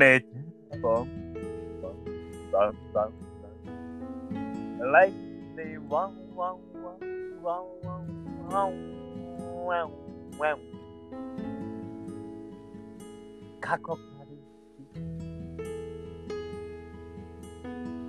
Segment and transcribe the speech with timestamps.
[0.00, 0.24] ね
[4.80, 5.14] Like
[5.56, 5.78] the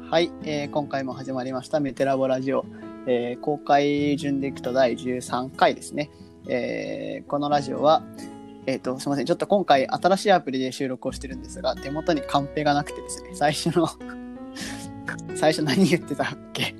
[0.09, 2.65] はい、えー、今回も始まりました「メテラボラジオ」
[3.05, 6.09] えー、公開順でいくと第13回ですね、
[6.47, 8.03] えー、このラジオは、
[8.71, 9.25] えっ、とすみません。
[9.25, 13.29] ちょっと今回新しいアプリで収録をしてるんですが手元にカンペがなくてですね。
[13.33, 13.87] 最初の
[15.35, 16.73] 最初何言ってたっけ？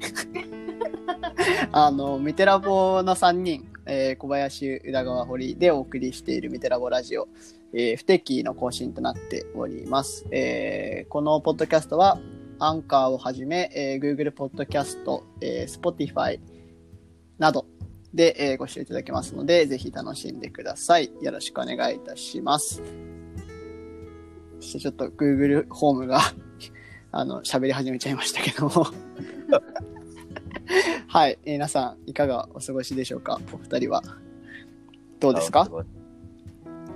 [1.74, 7.28] あのメテラボの3人、えー小林宇田川堀でお送りしているメテラボラジオ
[7.74, 10.26] えー不定期の更新となっております。
[10.32, 12.20] えーこのポッドキャストは、
[12.60, 16.40] アンカーをはじめ、えー Google ポッドキャスト、えー Spotify
[17.38, 17.66] など
[18.14, 21.12] で、えーご視聴いただけますので、ぜひ楽しんでください。
[21.22, 22.82] よろしくお願いいたします。
[24.60, 26.20] そしてちょっと Google ホームが
[27.12, 28.86] あの喋り始めちゃいましたけども。
[31.08, 33.40] はい、えー皆さんいかがお過ごしでしょうか？
[33.54, 34.02] お二人は。
[35.20, 35.70] どうですか？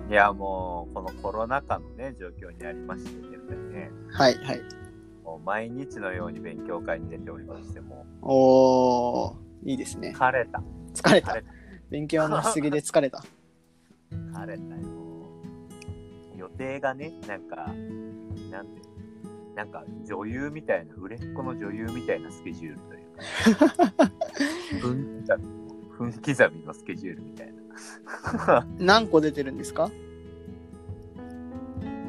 [0.09, 3.09] いや、もう、このコロナ禍のね、状況にありまして
[3.73, 4.61] ね、はい、はい。
[5.23, 10.13] もう毎日のように勉強会に出ておりまして、もおー、いいですう、ね。
[10.15, 10.61] 疲れた。
[10.95, 11.37] 疲れた。
[11.89, 13.19] 勉強のしすぎで疲れた。
[13.21, 13.27] た。
[14.41, 14.81] 疲れたよ。
[16.37, 17.55] 予定がね、なんか、
[18.51, 18.81] なんて、
[19.55, 24.11] なんか女優みたいな、売れっ子の女優みたいなスケジュールというか、
[24.81, 25.45] 分刻み
[25.97, 27.53] 分刻みのスケジュールみたい
[28.47, 28.67] な。
[28.79, 29.89] 何個出てるんですか？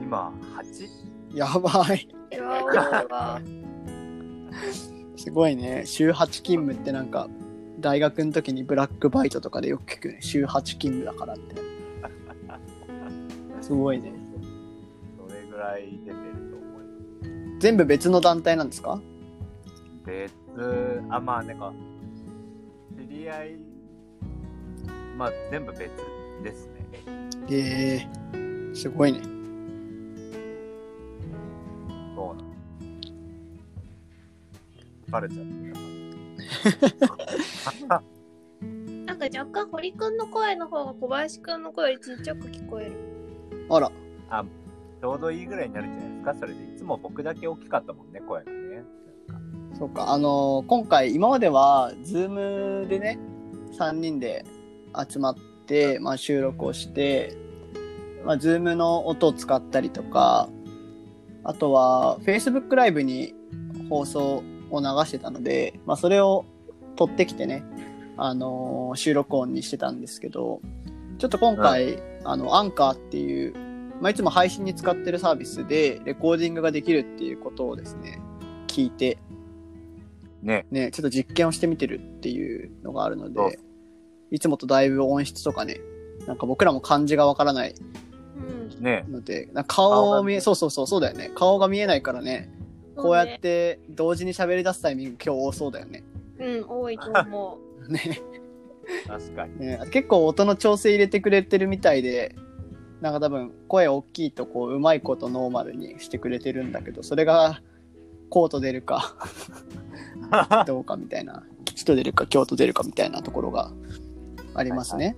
[0.02, 1.36] 今、8?
[1.36, 2.08] やばい。
[2.38, 3.40] うわ多いわ
[5.16, 5.82] すごいね。
[5.86, 7.28] 週8勤務ってなんか、
[7.78, 10.18] 大学の時にブラックバイトとかでよく聞くね。
[10.20, 11.56] 週8勤務だからみたい
[13.56, 13.62] な。
[13.62, 14.12] すごいね。
[15.28, 16.16] それぐらい出てる
[16.50, 17.58] と思います。
[17.60, 19.00] 全部別の団体なんですか？
[20.04, 20.32] 別、
[21.10, 21.72] あ、まあなんか、
[22.96, 23.56] 知り合い、
[25.16, 25.90] まあ全部別
[26.44, 26.72] ですね。
[27.50, 29.20] えー、すごいね。
[32.14, 32.54] そうなの。
[35.08, 35.95] 疲れちゃった。
[39.06, 42.92] なんか若干堀くんの声の方が小林くんの声よりちっちゃく聞こえる
[43.70, 46.34] あら、ちょうどいいぐらいになるんじゃないですか？
[46.34, 46.74] それで。
[46.74, 48.56] いつも僕だけ大きかったもんね、声がね。
[49.78, 50.12] そうか。
[50.12, 52.28] あのー今回、今までは、ズー
[52.82, 53.18] ムでね、
[53.78, 54.44] 3人で
[55.08, 57.36] 集まって、まあ、収録をして、
[58.24, 60.48] まあ、ズームの音を使ったりとか、
[61.44, 63.34] あとは、Facebook ライブに
[63.90, 66.44] 放送を流してたので、まあ、それを
[66.96, 67.62] 撮ってきてね、
[68.16, 70.60] あのー収録音にしてたんですけど、
[71.18, 73.54] ちょっと今回、あの、アンカーっていう、
[74.00, 78.20] まあ、いつも配信に使ってるサービスで、レコーディングができるっていうことをですね、
[78.66, 79.18] 聞いて、
[80.42, 80.66] ね。
[80.70, 83.58] ね、ちょっと実験をしてみてるっていうのがあるのそうで、
[84.30, 85.80] いつもとだいぶ音質とかね、
[86.26, 87.74] なんか僕らも漢字がわからない
[88.78, 89.04] うんね。
[89.08, 91.30] ので、なんか顔を見え、そうそうそう、そうだよね。
[91.34, 92.50] 顔が見えないからね、
[92.96, 96.02] こうやって同時に喋り出すタイミング今日多そうだよね。
[96.38, 97.58] うん多いと思
[97.88, 98.20] う ね
[99.06, 99.58] 確かに。
[99.58, 102.34] ね結構音の調整入れてくれてるみたいで、
[103.00, 107.60] なんか多分声大きいとこう、うまいことノーマルにしてくれてるんだけど、それが
[108.30, 109.16] コート出るか
[110.66, 113.70] どうかみたいな、吉と出るか京都出るかみたいなところが
[114.54, 115.16] ありますね。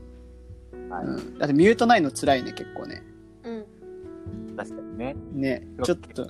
[0.90, 3.02] はいうん、だってミュートないの辛いね、結構ね。
[3.44, 3.66] うん
[4.56, 5.16] 確かにね。
[5.32, 6.28] ね、ちょっと、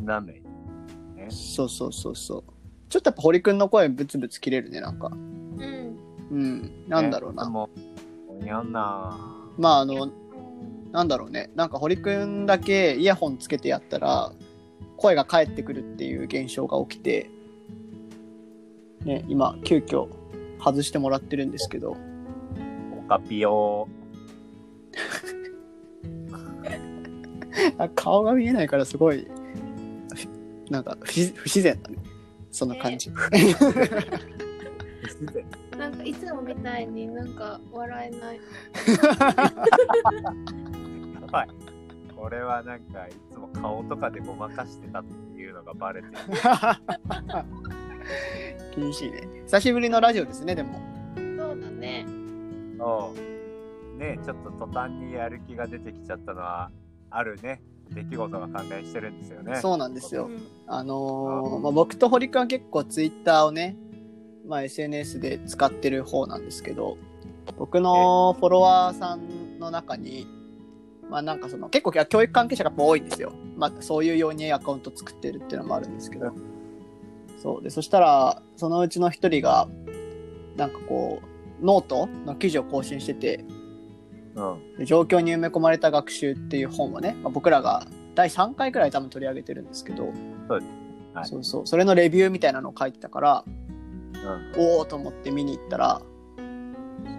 [0.00, 0.42] よくなんない。
[1.28, 2.44] そうそうそうそう。
[2.88, 5.08] ちょっとやっぱ堀くんの声ブツブツ切れるね、なんか。
[5.08, 5.96] うん
[6.30, 7.44] うん、なんだろうな。
[7.44, 7.68] ねも
[8.40, 9.18] う、やんな
[9.58, 10.10] まああの、
[10.92, 11.50] なんだろうね。
[11.54, 14.32] なんか堀くんだけイヤホンつけてやったら、
[14.96, 17.30] 声が返ってくるっていう現象が起きて、
[19.04, 20.08] ね、今、急遽
[20.62, 21.96] 外してもらってるんですけど、
[22.98, 23.88] オカピオ
[27.78, 29.26] あ顔が見えないからすごい、
[29.69, 29.69] ふ
[30.70, 31.98] なんか不自不自然だね。
[32.50, 33.10] そんな感じ。
[35.76, 38.40] なんかいつもみたいになんか笑えない
[41.20, 41.48] やばい。
[42.16, 46.14] これはなんか、いつも顔とかでごまかしてたっていうのがバレてる。
[48.76, 49.26] 厳しいね。
[49.46, 50.78] 久しぶりのラジオですね、でも。
[51.16, 52.04] そうだね
[52.76, 53.98] そう。
[53.98, 56.70] ねちょっと途端にやる気が出てきちゃったのは、
[57.08, 57.62] あるね、
[57.94, 59.56] 出来事が関連してるんですよね。
[59.60, 60.26] そうなんですよ。
[60.26, 63.76] うんあのーまあ、僕と堀くんは結構ツイッターをね、
[64.46, 66.96] まあ、SNS で使ってる方なんですけど
[67.58, 70.26] 僕のフォロワーさんの中に
[71.08, 73.32] まあなんかその結構教育関係者が多いんですよ。
[73.56, 76.32] まあそういうようにアカウント作ってるっていうのもあるんですけど。
[77.42, 79.66] そうでそしたらそのうちの一人が
[80.56, 83.44] なんかこうノートの記事を更新してて
[84.34, 84.76] うん。
[84.78, 90.12] で状況に埋め込まれた学習っていう本をね、まあ、僕らが第3回くらい多分取り上げてるんですけど
[90.48, 90.72] そうです
[91.14, 93.44] はいそうそうそれのレビューみたいなのを書いてたから
[94.56, 94.60] うん。
[94.60, 96.02] おおと思って見に行ったら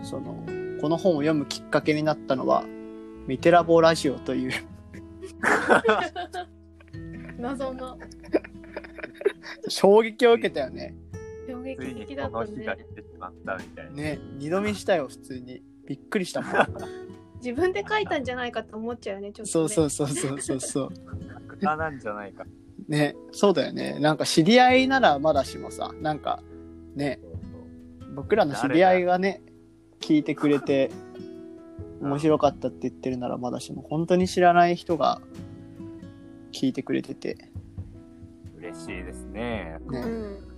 [0.03, 0.43] その
[0.81, 2.63] この本を読むきっかけになったのは
[3.27, 4.51] 「ミテラボラジオ」という
[7.37, 7.97] 謎の
[9.67, 10.95] 衝撃を受けたよね。
[11.47, 13.91] 衝撃ついに的だこったねの日が来てしまったみたいな。
[13.91, 16.51] ね二度見したよ普通にびっくりしたもん。
[17.43, 20.89] 自分で書いたんじゃないかと思っちゃうよねちょっと、ね、そうそうそうそうそうそう。
[21.53, 22.45] 歌なんじゃないか。
[22.88, 26.41] ねそうだよねなんか知り合いならまだしもさなんか
[26.95, 29.41] ねそうそう僕らの知り合いがね
[29.99, 30.91] 聞いてくれて
[32.01, 35.21] 面白かったって言ってるならまだしも本当に知らない人が
[36.53, 37.49] 聞いてくれてて
[38.57, 39.77] 嬉しいですね。
[39.88, 40.51] うねん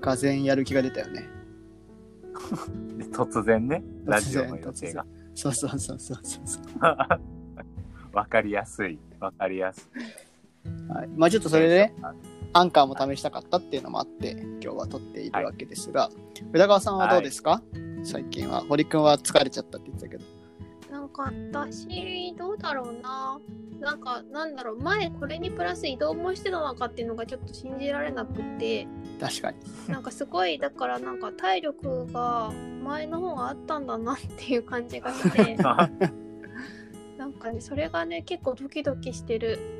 [0.00, 1.28] がぜんやる気が出たよねで
[3.12, 5.04] 突然ね、ラジオの予定が。
[5.34, 6.62] そうそうそうそうそうそう。
[8.12, 8.98] わかりやすい。
[9.20, 10.92] わかりやすい。
[10.92, 11.94] はい、まあちょっとそれでね
[12.52, 16.10] アンカーも試したかったっていうのもあって今日は撮っているわけですが、
[16.52, 17.62] 宇田川さんはどうですか、
[18.02, 18.64] 最近は。
[18.68, 20.24] 堀君は疲れちゃったって言ってたけど
[20.90, 23.40] なんか私どうだろうな。
[23.80, 24.78] なんかなんだろう。
[24.80, 28.88] 前これにプラス移動もしてたのかっていうのがちょっと信じられなくて。
[29.20, 29.58] 確かに。
[29.88, 32.50] なんかすごいだからなんか体力が
[32.82, 35.56] 前の方があったんだなっていう感じがして。
[37.16, 39.58] なんかねそれがね結構ドキドキしてる。
[39.58, 39.79] ド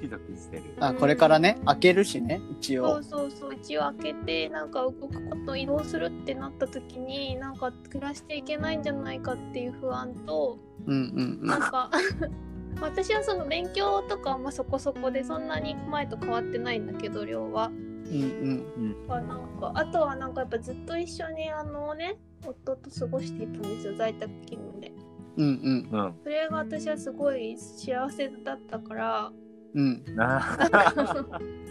[0.00, 0.62] キドキしてる。
[0.80, 11.90] あこれからね開けるしね一応そうそうそう一応開けてなんか動くこと移動するってなった時になんか暮らしていけないんじゃないかっていう不安とうんうんなんか
[12.80, 17.70] 私はその勉強とかはまあそこそこでそんなに前と変わってないんだけど量は。
[18.06, 22.16] うんうんまあなんかあとはなんかやっぱずっと一緒にあのね
[22.46, 24.92] 夫と過ごしていたんですよ在宅勤務で。
[25.36, 26.14] うんうんうん。
[26.22, 29.32] それが私はすごい幸せだったから
[29.76, 30.40] うんな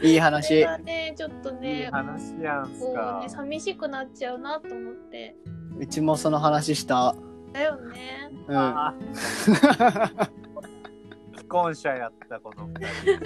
[0.04, 3.30] いいそれねちょっといね話やんすこうかね。
[3.30, 5.36] 寂しくなっちゃうなと思って。
[5.80, 7.16] うちもその話した
[7.52, 8.30] だよね。
[8.48, 8.76] うん
[11.36, 12.76] 既婚者やったこの二
[13.18, 13.26] 人。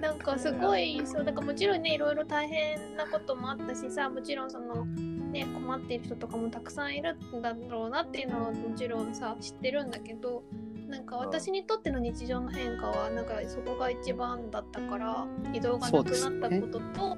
[0.00, 10.42] なんかすごいそうだからもちろんねいろいろ大変なこともあったしさもちろんそのね困っている人とかもたくさんいるんだろうなっていうのはもちろんさ知ってるんだけど
[10.90, 17.16] なんか私にとっての日常の変化はなんかそこが一番だったから移動がなくなったことと、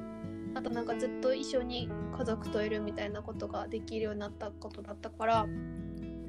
[0.54, 5.46] あとなんかずっと一緒に家族といるみたいなことができるようになったことだったから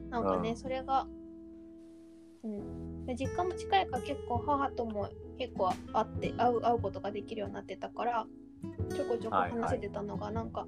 [0.10, 0.56] なんかね、うん。
[0.56, 1.06] それが
[2.44, 8.26] うん、で実家も近いから結構母とも結構会って会う会うことができるようになってたから
[8.94, 10.68] ちょこちょこ話せてたのがなんか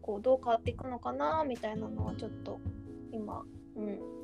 [0.00, 2.60] こうどう変わっていくのかなみたいなのはちょっと
[3.12, 3.42] 今
[3.76, 4.17] うん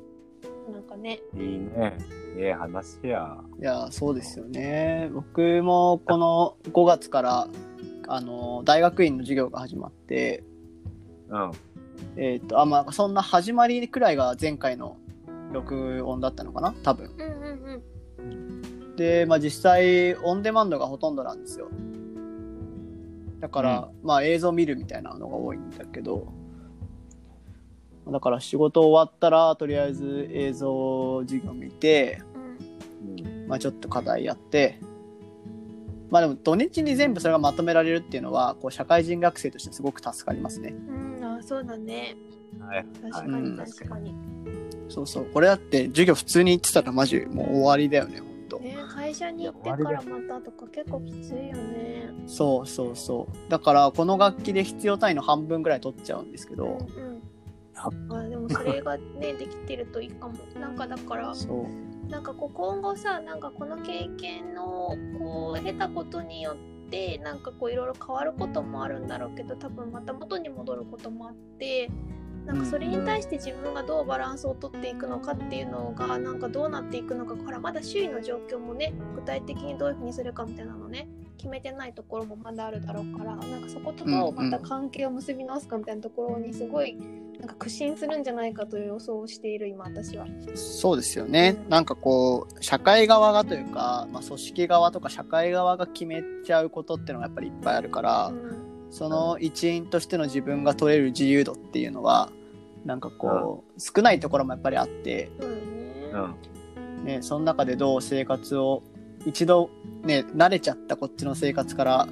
[0.71, 1.19] なんかね。
[1.35, 1.97] いいね。
[2.37, 3.37] ええ話や。
[3.59, 5.09] いやそうですよね。
[5.13, 7.47] 僕もこの5月から
[8.07, 10.43] あの大学院の授業が始まって
[11.29, 11.51] うん。
[12.17, 14.97] えっ、とあまあそんな始まりくらいが前回の
[15.51, 16.73] 録音だったのかな？
[16.83, 17.11] 多分。
[17.17, 17.81] うんうん
[18.19, 18.95] うん。
[18.95, 21.69] で、まあ、実際オンデマンドがほとんどなんですよ。
[23.39, 26.33] だから、まあ映像見るみたいなのが多いんだけど
[28.07, 32.21] だから仕事終わったらとりあえず映像授業見て、
[33.03, 33.27] うん。
[33.27, 34.79] うんまあ、ちょっと課題やって
[36.09, 40.69] まあでも土日に全部それがまとめられるっていうのはこう社会人学生としてすごく助かりますね。
[40.69, 42.15] うんあそうだね。
[42.59, 42.85] はい。
[43.11, 43.57] 確かにうん。
[43.57, 44.15] 確かに、
[44.87, 45.25] そうそう。
[45.25, 48.59] これだって授業普通に行ってたらマジもう終わりだよねほんと。
[48.59, 52.13] ね会社に行ってからまたとか結構きついよね。
[52.27, 53.51] そうそうそう。
[53.51, 57.04] だからこの楽器で必要単位の半分ぐらい取っちゃうんですけど、うん
[58.09, 60.35] うんあでもそれがねできてるといいかも。
[60.59, 61.33] なんかだから
[62.09, 71.89] なんかこう今後さなんかこの経験をこう経たことによってなんかこういろいろ変わることもあるんだろうけど多分また元に戻ることもあって
[72.45, 86.97] なんかそれに対して自分がどうバランスをとっていくのかっていうのがなんかどうなっていくのかほらまだ周囲の状況もね具体的にどういうふうにするかみたいなのね決めてないところもまだあるだろうからなんかそことどうまた関係を結び直すかみたいなところにすごい
[87.39, 90.25] なんか苦心するんじゃないかという予想をしている今私は。
[90.55, 91.69] そうですよね、うん。
[91.69, 98.87] なんかこう社会側がというか、まあ、組織側とか社会側が決めちゃうことっていうのがやっぱりいっぱいあるから、うん。
[98.89, 102.31] その一員としての自分が取れる自由度っていうのは
[102.85, 106.11] なんかこう、少ないところもやっぱりあって、うんね。
[106.13, 107.05] うん。
[107.05, 108.81] ね、その中でどう生活を
[109.25, 109.69] 一度
[110.03, 112.07] ね慣れちゃったこっちの生活から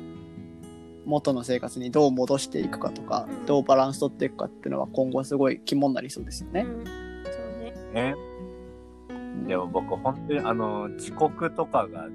[1.06, 6.62] 元の生活にどう戻していくかとか、うんどうバランス取っていくかっていうのは今後すごい肝になりそうですよね。
[6.62, 8.16] うんそうねね。
[9.48, 12.08] でも僕、本当にあの、遅刻とかが、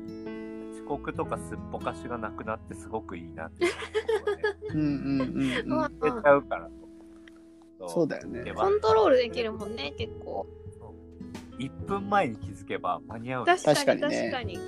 [0.73, 3.71] 遅刻とかすっぽかしがなくなってすごくいいなってね。
[4.73, 5.83] うんうんうんうん。
[5.83, 6.71] うん出ちゃうから
[7.79, 7.89] と。
[7.89, 10.47] そうだよねコントロールできるもんね結構
[11.59, 13.45] 1分前に気づけば間に合う。
[13.45, 14.59] 確かに確かにね確かに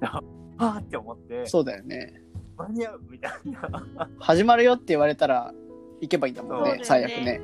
[0.00, 2.20] はぁって思って、そうだよね。
[2.58, 4.08] 間に合うみたいな。
[4.18, 5.54] 始まるよって言われたら
[6.00, 7.40] 行けばいいんだもんねね最悪ね。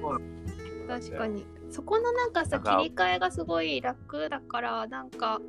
[0.88, 5.40] 確かにそこのなんかさなんか切り替えがすごい楽だからなんか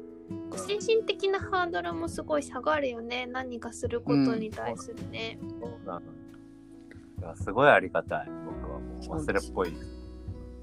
[0.56, 6.02] 精神的なハードルもすごい下がるよね何かすることに対するね、そうなの。
[6.02, 8.30] いやすごいありがたい。
[8.46, 9.74] 僕はもう忘れっぽい。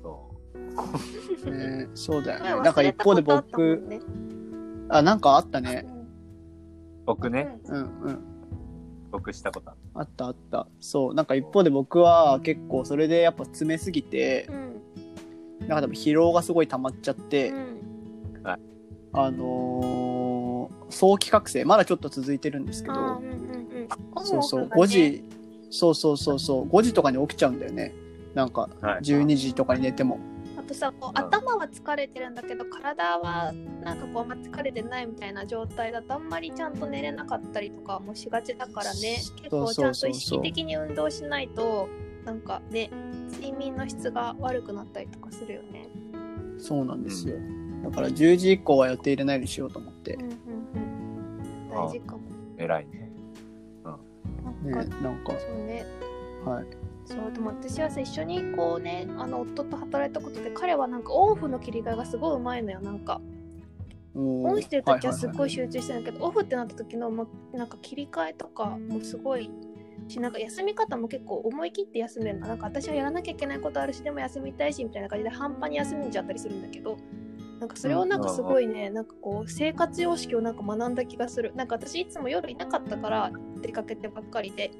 [0.02, 0.30] そ
[1.44, 1.50] う。
[1.50, 2.60] ねそうだよ前ね。
[2.60, 4.00] なんか一方で僕んね
[4.88, 5.86] あなんかあったね。
[7.04, 8.31] 僕ね、うんうん
[9.12, 9.18] うん。
[9.20, 10.66] 僕したことあったあった。
[10.80, 11.14] そう。
[11.14, 14.82] なんか一方で僕は結構それでやっぱ詰めすぎてう、ん
[15.60, 17.82] なんか多分疲労がすごい溜まっちゃって、うん
[19.14, 25.24] あのー早期覚醒、まだちょっと続いてるんですけど、うんうんうんそうそう、オンオフがね5時、
[25.70, 27.94] そうそうそうそう、5時とかに起きちゃうんだよね。
[28.34, 30.18] なんか、はい12時とかに寝ても。
[30.62, 33.52] あとさこう頭は疲れてるんだけど体は
[33.82, 41.88] なんかこうあんま疲れてないみたいな状態だとあんまりちゃんと寝れなかったりとかもしがちだからね結構ちゃんと意識的に運動しないと
[42.24, 42.90] なんかね
[43.32, 45.88] 睡眠の質が悪くなったりとかするよね。
[46.58, 47.34] そうなんですよ。
[47.82, 50.22] だから10時以降は予定入れないようにしようと思ってうん。
[50.22, 52.22] うんうん、大事かも。
[52.56, 53.10] 偉いね。
[53.84, 55.84] なんか、ね、なんか、そうね。
[56.44, 56.66] はい。
[57.04, 63.20] そうでも私はさ一緒にこうねあの夫と働いたことで彼はなんかオンオフの切り替えがすごいうまいのよなんか。
[64.14, 69.50] オオンしてる時はすっごい集中してるんだけど、オフってなった時のもうなんか切り替えとかもすごい
[70.08, 72.46] しなんか休み方も結構思い切って休めるの。
[72.46, 76.98] なんか私はやらなきゃいけないことあるしでも休みたいしみたいな感じで半端に休んじゃったりするんだけど
[77.58, 81.54] なんかそれをなんかすごいね、なんかこう生活様式をなんか学んだ気がする。
[81.54, 83.32] なんか私いつも夜いなかったから
[83.62, 84.72] 出かけてばっかりで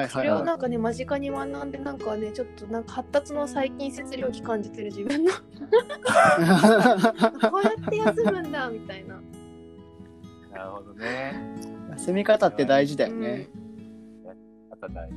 [0.00, 5.32] なんかそれをなんかね間近に学んでなんかねちょっとなんか発達の最近節領期感じてる自分の
[7.50, 9.20] こうやって休むんだみたいな。
[10.52, 11.34] なるほどね。
[11.92, 13.48] 休み方って大事だよね。
[14.70, 15.14] また大事。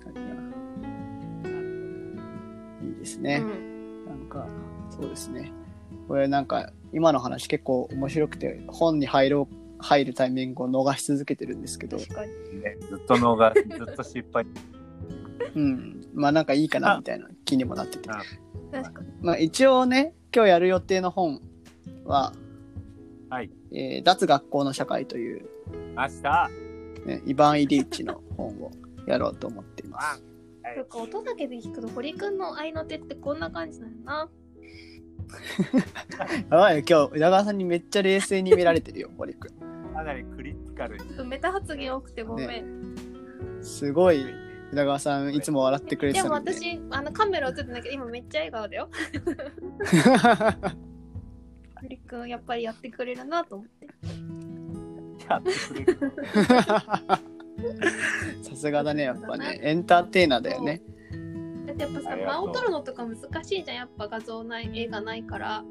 [0.00, 0.32] 確かにな。
[2.82, 3.38] いいですうね。
[3.38, 4.46] んなんか、
[4.90, 5.52] そうですね。
[6.08, 12.60] これなんか、今の話結構面白くて、本に入ろう、入るタイミングを逃し続けてるんですけど、確かに。
[12.60, 14.46] ね、ずっと脳が、 ずっと失敗。
[15.54, 16.00] うん。
[16.14, 18.08] まあなんかいいかなみたいな気にもなってて。
[18.08, 19.08] 確かに。
[19.20, 21.40] まあ一応ね、今日やる予定の本
[22.04, 22.32] は、
[23.28, 23.50] はい。
[23.72, 25.48] えー脱学校の社会という、
[25.96, 26.50] 明日
[27.06, 28.70] ね、イヴァン・イリーチの本を
[29.06, 30.22] やろうと思っています。
[30.76, 34.28] そっか音だけで聞くと堀くんの愛の手ってこんな感じなのな。
[36.50, 39.52] やばいよ、今日、宇田川さんにめっちゃ冷静に見られてるよ、堀く
[39.90, 41.04] かなりクリティカルに。
[41.24, 42.92] メタ発言多くてごめん。
[42.92, 42.94] ん。
[43.62, 46.52] すごい、宇田川さんいつも笑ってくれてでもたので。
[46.52, 48.88] 私あのカメラ映ってないけど今めっちゃ笑顔だよ。
[51.80, 53.88] 堀くんやっぱりやってくれるなと思って。
[55.28, 55.98] やってくれる。
[58.42, 59.58] さすがだね、やっぱね。
[59.62, 60.82] エンターテイナーだよね。
[61.66, 65.64] だってやっぱさ間を取るのとか難しいじゃんやっぱ画像ない絵がないから。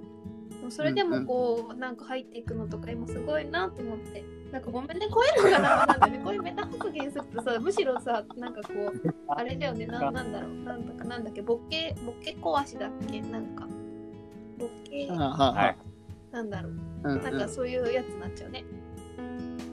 [0.69, 4.23] それでもこう、なんか入っていくのとか今すごいなと思って。
[4.51, 6.19] なんかごめんね、こういうのがダメなんだよね。
[6.23, 13.67] こういうメタ発言するとさ、むしろさ、なんかこう、 あれだよね、なんなんだろう、なんだかなんだっけ、ボケ、ボケ壊しだっけ、なんか、
[14.57, 16.71] ボケ、なんだろう、
[17.03, 18.65] うんうんなんかそういうやつになっちゃうね。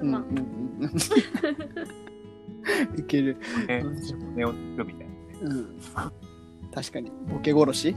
[0.01, 0.91] まあ、うんうんうん
[2.99, 3.37] いける。
[3.69, 5.19] ね、骨をつくみたいなね。
[5.43, 5.81] うん。
[6.73, 7.11] 確かに。
[7.29, 7.97] ボケ殺し？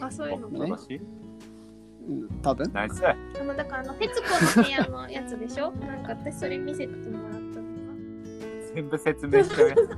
[0.00, 0.76] あ、そういうのねも。
[0.76, 1.06] 私うん、
[2.42, 2.72] 多分？
[2.72, 3.06] ナイス。
[3.06, 5.70] あの、だからあの、徹子の部屋のやつでしょ？
[5.80, 7.48] なんか私それ見せてもらったのが。
[8.74, 9.80] 全部説明しちゃうやつ。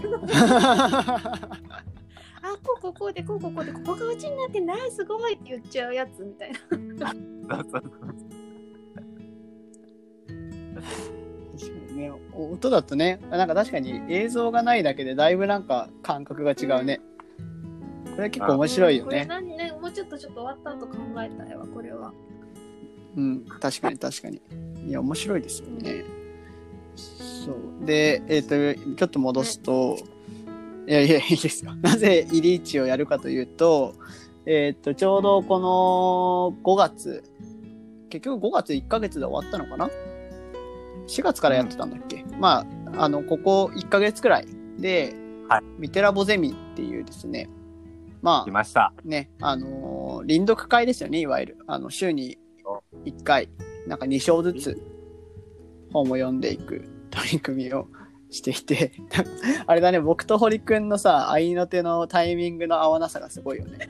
[2.42, 6.58] あ、こうこうこうで、こうこうこうで、ここがうちになってない、すごいって言っちゃうやつみたいな。
[7.10, 7.90] そうそうそう
[10.74, 17.00] 確かにね、音だとね、なんか確かに映像がないだけでだいぶなんか感覚が違うね。
[18.20, 19.26] これ結構面白いよこれね。
[19.26, 22.12] 何ね、もうちょっとちょっと終わった後考えたいわ、これは。
[23.16, 24.42] うん、確かに確かに。
[24.86, 26.04] いや、面白いですよね。
[26.96, 27.86] そう。
[27.86, 29.96] で、えっ、と、ちょっと戻すと、
[30.86, 31.74] いやいや、いいですよ。
[31.80, 33.94] なぜイリーチをやるかというと、
[34.44, 37.24] えーっと、ちょうどこの5月、
[38.10, 39.90] 結局5月1ヶ月で終わったのかな
[41.08, 44.46] ?4 月からやってたんだっけ、まあ、あの、ここ1ヶ月くらい
[44.78, 45.14] で、
[45.48, 47.48] はいミテラボゼミっていうですね、
[48.22, 48.92] ま来ました。
[48.96, 51.58] あね、あのー臨読会ですよね、いわゆる。
[51.66, 52.38] あの、週に
[53.04, 53.48] 1回、
[53.86, 54.82] なんか2章ずつ
[55.92, 57.88] 本を読んでいく取り組みを
[58.30, 58.92] していて、
[59.66, 63.78] あれだね、僕と堀くんのさ、合いの手のタイミングの合わなさがすごいよね。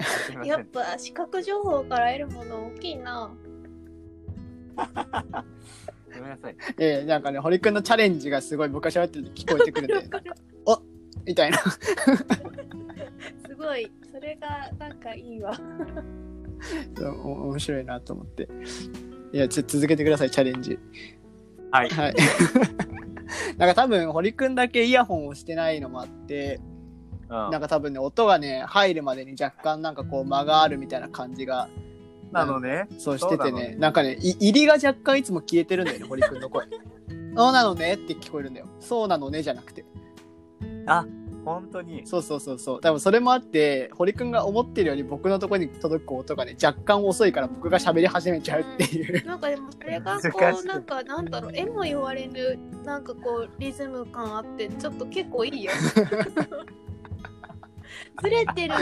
[0.00, 3.30] すいませんやっぱ視覚情報から得るもの大きいな。
[6.14, 6.56] ごめんなさい。
[6.78, 10.18] ええなんかね、堀くんのチャレンジがすごい僕が喋ってると聞こえてくるんで、
[11.28, 11.58] みたいな。
[11.58, 13.92] すごい。
[14.10, 15.52] それがなんかいいわ。
[17.22, 18.48] お面白いなと思って。
[19.32, 20.78] いや、続けてください、チャレンジ。
[21.70, 21.90] はい。
[21.90, 22.14] はい。
[23.58, 26.78] なんか多分、堀くんだけイヤホンをしてないのもあって、うん
[27.50, 31.68] なんか多分ね、音がね、入るまでに若干なんかこう間があるみたいな感じが、
[32.32, 32.88] なのね。
[32.98, 36.64] そうしててそうなのね、なんかね、い入りが若干いつも消えてるんだよね、堀くんの声。
[37.36, 38.66] そうなのねって聞こえるんだよ。
[38.80, 39.84] そうなのねじゃなくて。
[41.54, 42.06] 本当に。
[42.06, 42.80] そうそうそうそう。
[42.80, 49.26] 多分それもあって、堀くんが思ってるより僕のところに届く音がね、若干遅いから僕が喋り始めちゃうっていう。
[49.26, 55.72] なんかでもそれがこうなんかなんだろう絵も言われるなんかこうリズム感あってちょっと結構いいよ。
[58.22, 58.74] ずれてる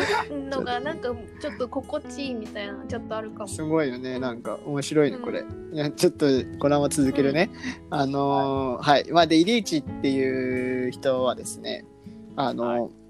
[0.49, 3.49] のがなんかちょっと心地いいみたいなちょっとあるかも。
[3.49, 4.19] すごいよね。
[4.19, 5.45] なんか面白いね、これ。
[5.73, 6.27] いやちょっと
[6.59, 7.51] このまま続けるね。
[7.91, 9.13] あのーはい。
[9.13, 11.85] まあ、で、イリーチっていう人はですね、
[12.37, 13.07] あのー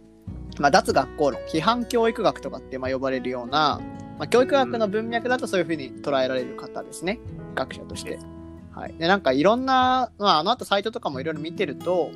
[0.59, 3.81] まあ、脱学校論、批判教育学とかってまあ呼ばれるような、
[4.19, 7.21] まあ、教育学の文脈だとそういうふうに捉えられる方ですね。
[7.55, 8.19] 学者として。
[8.73, 8.95] はい。
[8.95, 12.11] で、なんかいろんな、まあ、あの後サイトとかもいろいろ見てると、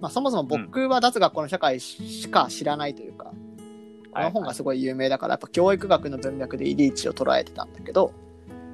[0.00, 3.32] まあ、そもそも僕は脱学校の社会しか知らないというか、
[4.12, 8.12] この本がすごい有名だから、やっぱ教育学の文脈でイリーチを捉えてたんだけど、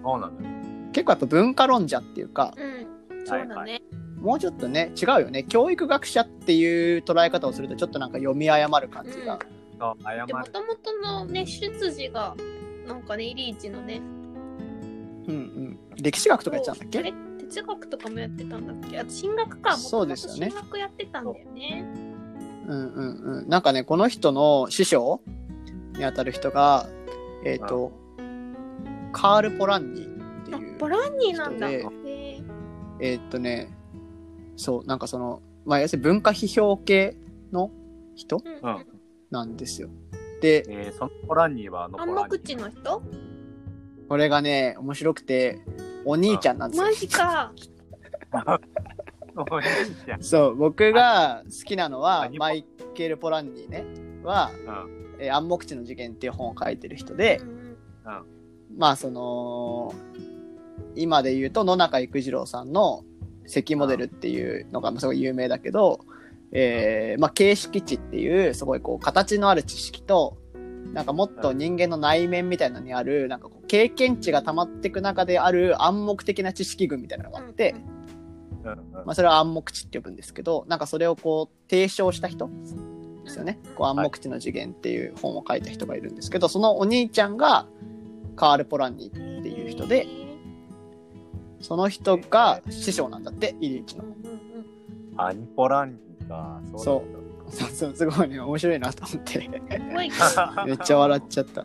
[0.02, 0.54] そうなんだよ。
[0.92, 2.86] 結構やっぱ文化論者っていうか、うん
[3.26, 3.80] そうだね。
[4.24, 5.44] もうちょっとね、違うよね。
[5.44, 9.38] 教育学者っていう捉え方をすると、ちょっとなんか読み誤る感じが。
[9.78, 9.94] も
[10.44, 12.34] ともとのね出自が
[12.86, 14.00] なんかねイリーチのね
[15.26, 15.78] うんうん。
[16.00, 17.12] 歴史学とかやっちゃうんだっけ？
[17.40, 18.98] 哲学とかもやってたんだっけ？
[18.98, 21.84] あと進学かそうですよね進学やってたんだよね。
[22.66, 23.48] うんうんうん。
[23.48, 25.20] なんかね、この人の師匠
[25.98, 26.86] にあたる人が、
[27.44, 27.92] えっ、と、
[29.12, 30.04] カール・ポランニっ
[30.46, 30.56] ていう。
[30.76, 31.68] あボランニーなんだ。
[31.70, 31.84] え
[33.00, 33.70] えっ、とね、
[34.56, 37.16] そう、なんかその、まあ、要するに文化批評系
[37.52, 37.70] の
[38.14, 38.86] 人うんうん
[39.30, 39.88] なんですよ。
[40.40, 42.00] で、えー、そのポランニーはあの。
[42.00, 43.02] 暗黙知の人？
[44.08, 45.60] これがね、面白くて、
[46.04, 46.92] お兄ちゃんなんですよマ。
[46.92, 47.52] ジか。
[50.20, 52.64] そう、僕が好きなのはマイ
[52.94, 53.84] ケル・ポランニーね、
[54.22, 55.04] は、うん。
[55.18, 57.76] えー暗黙知の事件っていう本を書いてる人でう、ん
[58.76, 59.94] まあその、
[60.96, 63.04] 今で言うと野中育次郎さんの
[63.46, 66.00] 石モデルっていうのがまあすごい有名だけど、
[66.52, 70.36] えーまあ形式知っていうすごいこう形のある知識と、
[70.92, 77.74] なんかもっと人間の内面みたいなのにある、なんかこう経験値が溜まっていく中である暗黙的な知識群みたいなのがあって、
[79.04, 82.48] まあそれは暗黙知って呼ぶんですけど、なんかそれをこう提唱した人
[83.24, 83.58] ですよね。
[83.74, 87.66] こう暗黙知の次元っていう本を書いた人がいるんですけど、そのお兄ちゃんが
[88.36, 90.06] カール・ポランニーっていう人で、
[91.64, 94.04] その人が師匠なんだって、イリーチの。
[95.16, 96.60] アニポランニーか。
[96.76, 97.50] そうなんだ。
[97.50, 100.10] そう そう、すごいね、面白いなと思って、すごい。
[100.66, 101.64] めっちゃ笑っちゃった。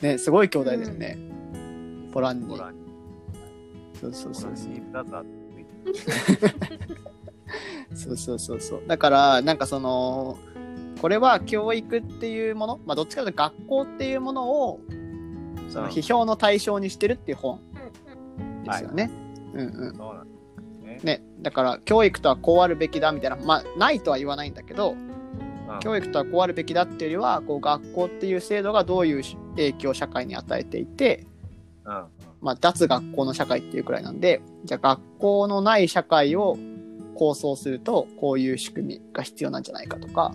[0.00, 1.18] ね、すごい兄弟だよね。
[2.10, 2.48] ポランニー。
[2.48, 2.80] ポランニ
[4.00, 4.52] そうそうそう
[7.94, 8.82] そうそうそうそう。
[8.86, 10.38] だから、なんかその、
[11.02, 14.80] これは教育っていうもの、まあどっちかというと学校っていうものを、
[15.68, 17.60] その批評の対象にしてるっていう本
[18.68, 19.10] ですよね。
[19.54, 19.96] うんうん。
[19.96, 20.38] そうなんだ。
[21.02, 25.08] ね、だから教育とはこうあるべきだみたいな、まあないとは言わないんだけど、うん
[25.80, 29.22] 教育とはこうあるべきだっていうよりは、こう学校っていう制度がどういう
[29.56, 31.26] 影響を社会に与えていて、
[31.84, 32.06] うんうん
[32.40, 36.56] まあ脱学校の社会っていうくらいなんで、じゃあ学校のない社会を
[37.14, 40.34] 構想すると、こういう仕組みが必要なんじゃないかとか、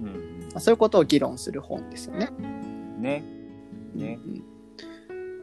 [0.00, 2.30] うんまあ、そういうことを議論する本ですよね。
[2.38, 3.02] うん。
[3.02, 3.24] ね。
[3.94, 4.44] ねうん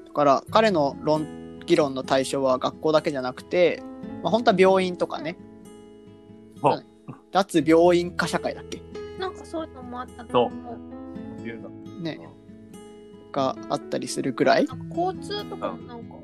[0.05, 1.25] だから彼の論
[1.71, 3.81] 議論の対象は学校だけじゃなくて、
[4.21, 5.37] まあ、本当は病院とかね。
[6.61, 6.85] そう
[7.31, 8.81] 脱病院化社会だっけ？
[9.17, 10.77] なんかそういうのもあったと思う。
[11.37, 11.69] そういうの。
[12.01, 12.19] ね。
[13.31, 14.65] があったりするぐらい？
[14.65, 16.15] なんか交通とかもなんか。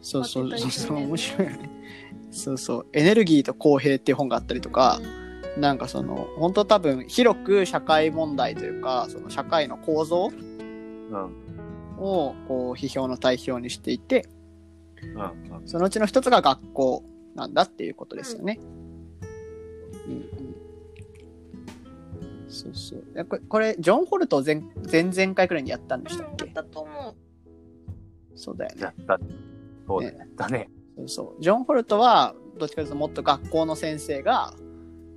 [0.00, 1.70] そうそうそうそう、面白いよね。
[2.30, 2.86] そうそう。
[2.94, 5.00] エネルギーと公平っていう本があったりとか、
[5.58, 10.30] なんかその本当多分広く社会問題というかその社会の構造？
[10.30, 11.43] うん。
[11.98, 14.28] をこう批評の対象にしていて
[15.02, 15.56] うん。
[15.58, 15.68] うん。
[15.68, 17.04] そのうちの一つが学校
[17.34, 18.58] なんだっていうことですよね。
[18.60, 20.54] うんうん
[22.54, 27.16] そうそうこれこれジョン・ホルト前前々回くらいにやったんでしたっけ、だったと思
[28.36, 29.18] そうだよねやった。
[29.88, 30.70] そうだったね。
[30.96, 34.54] そうそうジョン・ホルトはどっちかというともっと学校の先生が、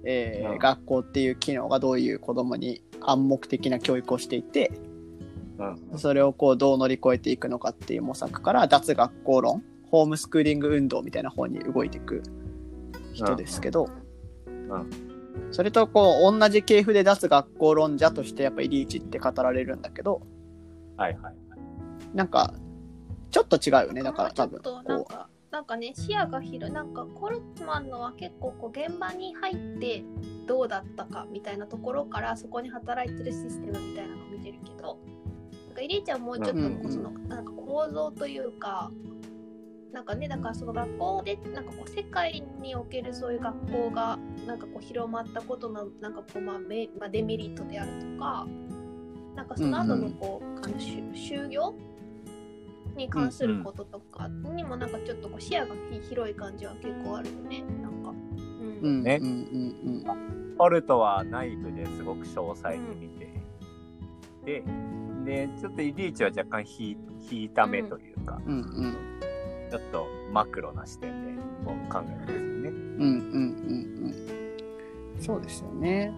[0.03, 4.86] えーうん学校っていう機能がどういう子供に暗黙的な教育をしていてうん。
[5.95, 12.23] それをこうどう乗り越えていくのかっていう模索から脱学校論ホームスクーリング運動みたいな方に動いていく
[13.13, 13.89] 人ですけど、
[14.45, 14.89] うん。
[15.51, 20.21] それとこう同じ系譜で脱学校論者としてやっぱりリーチって語られるんだけど
[20.97, 21.35] はいはい。
[22.13, 22.53] なんか
[23.31, 30.03] ちょっと違うよねだから多分ことなんかね視野が広いなんかコルツマンのは結構こう現場に入って
[30.45, 34.99] どうだったかみたいなところからそこに働いてるシステムみたいなのを見てるけど
[35.77, 38.91] かイリーちゃんはもうちょっとうんうんそのなんか構造というか
[39.93, 48.47] なんかねだからその学校でなんかこう世界におけるそういう学校がなんかこう広まったことのなんかこうまあメまあデメリットであるとか
[49.35, 51.75] なんかその後のこう、あの就就業？
[52.95, 55.75] に関することとかにもなんかちょっとこう視野が
[56.09, 57.63] 広い感じは結構あるよね。
[57.81, 58.09] なんか。
[58.09, 59.03] うん。
[59.03, 59.19] ね。
[59.21, 59.33] ううんう
[59.91, 60.55] んうん。
[60.57, 63.29] ホルトは内部ですごく詳細に見て、
[64.43, 64.63] で、
[65.27, 66.97] で、ちょっとイリーチは若干引
[67.29, 68.95] 引いた目というか、うんうん。
[69.69, 72.69] ちょっとマクロな視点でこう考えてますよね。
[72.69, 74.15] うんうんうんうん
[75.19, 76.13] そうですよね。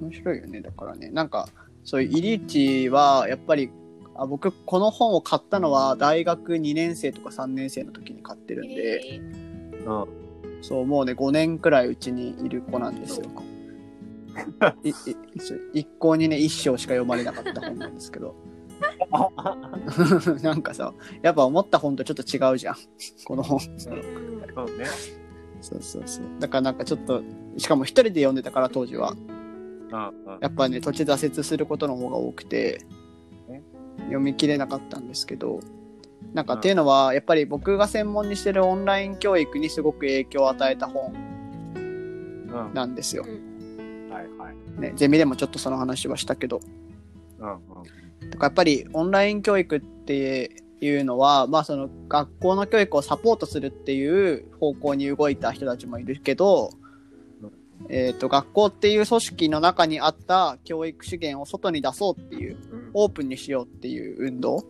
[0.00, 1.10] 面白いよねだからね。
[1.10, 1.48] なんか
[1.84, 3.70] そういうイリーチはやっぱり
[4.16, 9.84] あ僕この本を買ったのは大学2年生とか3年生の時に買ってるんで、えー。
[9.84, 10.62] うん。
[10.62, 13.28] そうもうね5年くらいうちにいる子なんですよ
[14.82, 14.94] いい
[15.72, 18.34] 一向にね一章しか読まれなかった本なんですけど
[20.42, 20.92] なんかさ
[21.22, 22.76] やっぱ思った本とちょっと違うじゃん
[23.24, 23.94] この本うんそう
[24.78, 24.86] ね。
[25.60, 27.22] そうそうそうだからなんかちょっと
[27.56, 29.98] しかも一人で読んでたから当時はうん
[30.34, 30.38] うん。
[30.40, 32.80] やっぱね途中挫折することの方が多くて
[33.48, 33.62] え
[34.00, 35.60] 読み切れなかったんですけど
[36.32, 41.12] なんかうんっていうのはやっぱり僕が専門にしてるオンライン教育にすごく影響を与えた本
[41.74, 41.78] う
[42.70, 42.74] ん。
[42.74, 43.22] なんですよ。
[43.22, 43.40] はいはい。
[44.78, 46.60] ね、ゼミでもちょっとその話はしたけど。
[47.38, 48.30] うんうん。
[48.30, 56.70] だからやっぱりオンライン教育っていうのは、まあ、その学校の教育をサポートするっていう方向に動いた人たちもいるけど、
[57.88, 62.90] えー、と学校っていう組織の中にあった教育資源を外に出そうっていううん。
[62.94, 64.64] オープンにしようっていう運動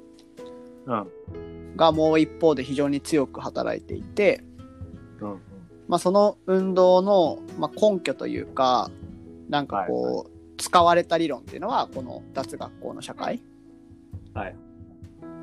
[0.87, 1.77] うん。
[1.77, 4.43] がもう一方で非常に強く働いていて、
[5.21, 5.41] うん。
[5.89, 8.91] まあ、その運動の、まあ、根拠というか
[9.49, 13.43] なんかこう、使われた理論っていうのはこの脱学校の社会
[14.35, 14.57] はい。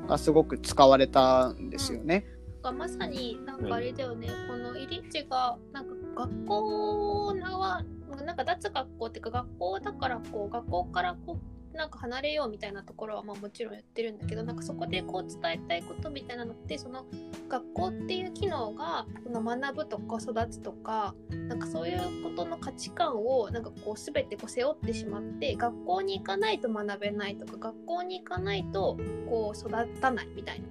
[0.08, 2.26] がすごく使われたんですよね。
[2.62, 7.84] がまさになんかあれだよね、このイリッチがなんか学校は
[8.24, 17.06] なんか脱学校っていうか学校だからこう学校からこうなんか離れようみたいなところはまあもちろん言ってるんだけどなんかそこでこう伝えたいことみたいなのってその
[17.48, 30.66] 学校っていう機能がその学ぶとか育つとかなんかそういうことの価値観をなんかこう全てこう背負ってしまって学校に行かないと学べないとか学校に行かないとこう育たないみたいな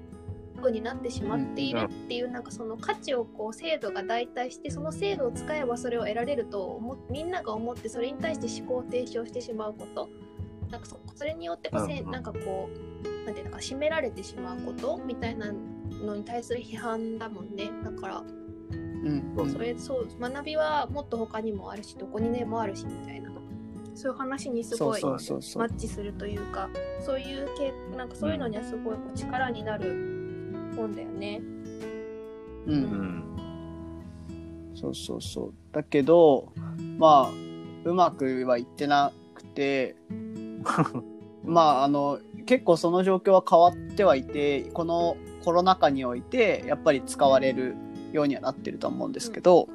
[0.62, 10.10] 風になってしまっているっていうなんかその価値をこう制度が代替してその制度を使えばそれを得られるとみんなが思ってそれに対して思考停止をしてしまうこと
[10.71, 12.69] なんかそそれによってこうせうなんかこ
[13.03, 15.51] うなんていうのか締められてしまうことみたいな
[16.03, 17.69] のに対する批判だもんね。
[17.84, 19.34] だからうん。
[19.36, 23.31] うんそれそう学びはもっと他にもあるしどこにでもあるしみたいな。
[23.93, 26.69] そういう話にすごいマッチするというか
[27.01, 31.41] そういう系なんかそういうのにはすごいこう力になる本だよね。
[32.65, 32.81] ううん。
[32.81, 33.23] ん。
[34.73, 35.53] そうそうそう。
[35.73, 36.51] だけど
[36.97, 37.31] まあ
[37.84, 39.95] うまくはいってなくて
[41.43, 47.76] まああの結構その状況は変わってはいてこのコロナ禍においてやっぱり使われる
[48.12, 49.67] ようにはなってると思うんですけど、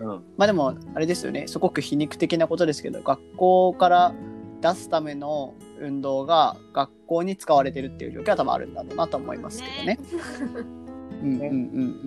[0.00, 0.24] うん。
[0.36, 4.14] まあでもあれですよねすごく皮肉的なことですけど学校から
[4.60, 9.98] 出すための運動が学校に使われてるっていう状況は多分あるんだろうなと思いますけどね。
[11.22, 11.50] うんうんうんう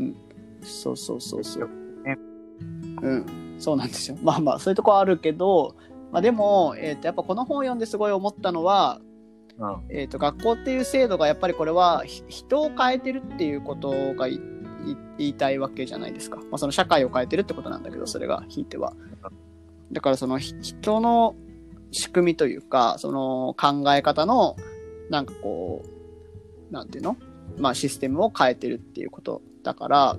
[0.03, 0.15] ん。
[0.62, 1.69] そうそうそうそう。
[2.03, 2.17] ね
[3.01, 4.17] うん、そうなんですよ。
[4.21, 5.75] まあまあそういうとこはあるけど、
[6.12, 9.00] まあでも、えっ、とやっぱこの本を読んですごい思ったのは、
[9.58, 9.84] うん。
[9.89, 14.39] えっ、と学校っていう制度がやっぱりこれはひ人を変えてるっていうことが言
[15.17, 16.38] いたいわけじゃないですか。
[16.38, 18.93] まあその社会を変えてるってことなんだけど、それがひいては。
[19.91, 21.36] だからそのひ人の
[21.91, 24.56] 仕組みというか、その考え方の、
[25.10, 25.84] なんかこ
[26.69, 27.17] う、なんていうの？
[27.58, 30.17] まあシステムを変えてるっていうことだから、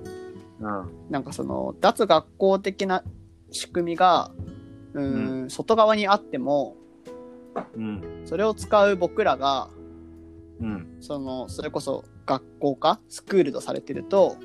[0.59, 1.09] うん。
[1.09, 3.03] なんかその脱学校的な
[3.51, 4.31] 仕組みが、
[4.93, 5.01] う
[5.45, 6.75] ん、外側にあっても、
[7.75, 8.21] うん。
[8.25, 9.69] それを使う僕らが、
[10.59, 10.97] うん。
[10.99, 14.37] その、それこそ学校かスクールとされてると、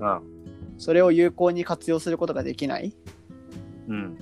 [0.00, 0.20] うん。
[0.78, 2.94] それを有効に活用することができない
[3.88, 4.18] うん。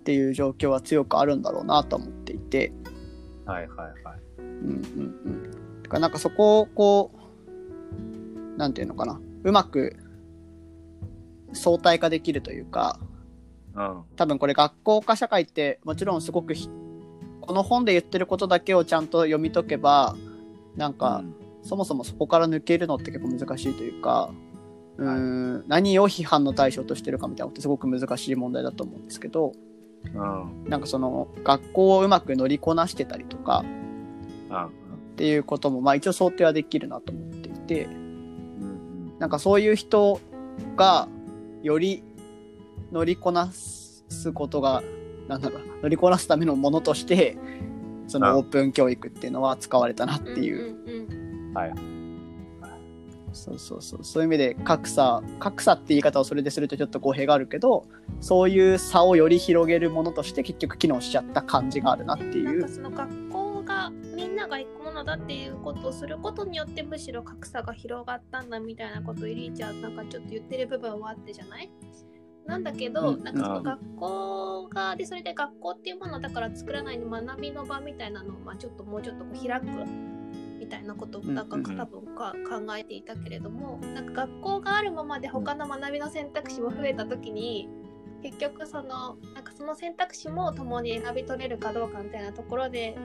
[0.00, 2.72] っていう状況は強くあるんだろうなと思っていて、
[3.46, 4.20] はいはいはい。
[4.38, 4.70] うんうん
[5.24, 5.82] うん。
[5.82, 9.96] だかなんかそこをこう、なんていうのかな、うまく
[11.52, 13.00] 相対化できるというか、
[13.74, 14.02] うん。
[14.16, 16.68] 多分これ学校化社会ってもちろんすごくひ
[17.40, 20.14] この本で言ってることだけをちゃんと読み解けば、
[20.76, 21.24] なんか、
[21.62, 24.30] そもそもそこから抜けるのって結構難しいというか、
[24.98, 29.52] うーん、何を批判の対象としてるかみたいなのってすごく難しい問題だと思うんですけど、
[30.04, 30.64] うん。
[30.68, 33.64] なんかその学校をうまく乗りこなしてたりとか
[34.48, 34.66] うん。
[34.66, 34.68] っ
[35.16, 39.18] ていうこともまあ一応想定はできるなと思っていて、うん。
[39.18, 40.20] なんかそういう人
[40.76, 41.08] が
[41.62, 42.04] より
[42.92, 44.82] 乗りこなすことが、
[45.28, 47.36] なんだろうな乗りこなすためのものとして、
[48.06, 51.72] そうんのオープン教育っていうのは使われたなっていううんうんはい。
[53.32, 54.04] そうそうそう。
[54.04, 57.86] そういう意味で格差、格差って言い方をそれでするとちょっと語弊があるけど、
[58.20, 62.62] そういう差をより広げるものとして結局機能しちゃった感じがあるなってうん、なんいう。
[62.62, 71.70] かその学校がみんなが行くものだっていうことをすることによってむしろ格差が広がったんだみたいなことをイリーちゃんなんかちょっと言ってる部分はあってじゃない？
[72.46, 73.22] なんだけど、うん。
[73.24, 79.66] なんかその学校がでそれで学校っていうものだから作らない学びの場みたいなのを、まあ、ちょっともうちょっとこう開く
[80.58, 87.68] みたいなことをなんか多分か考えていたけれどもなんか学校があるままで他の学びの選択肢も増えた時に
[88.22, 92.96] 結局そのなんかその選択肢も共に選び取れるかどうかみたいなところで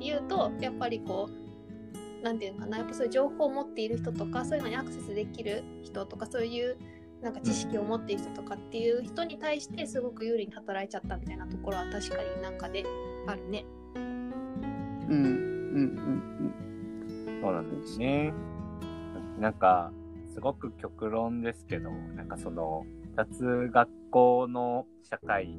[0.00, 6.76] 言うとやっぱりこうなんていうのかなやっぱそういう情報を持っている人とかそういうのにアクセスできる人とかそういう
[7.24, 12.84] なんか知識を持っている人とかっていう人に対してすごく有利に働いちゃったみたいなところは確かになんかで
[13.26, 13.64] あるね。
[13.96, 14.32] うん、
[15.08, 16.52] うん、うん
[17.26, 18.34] うん、そうなんですね。
[19.40, 19.90] なんか、
[20.34, 22.84] すごく極論ですけど、なんかその、
[23.16, 25.58] 脱学校の社会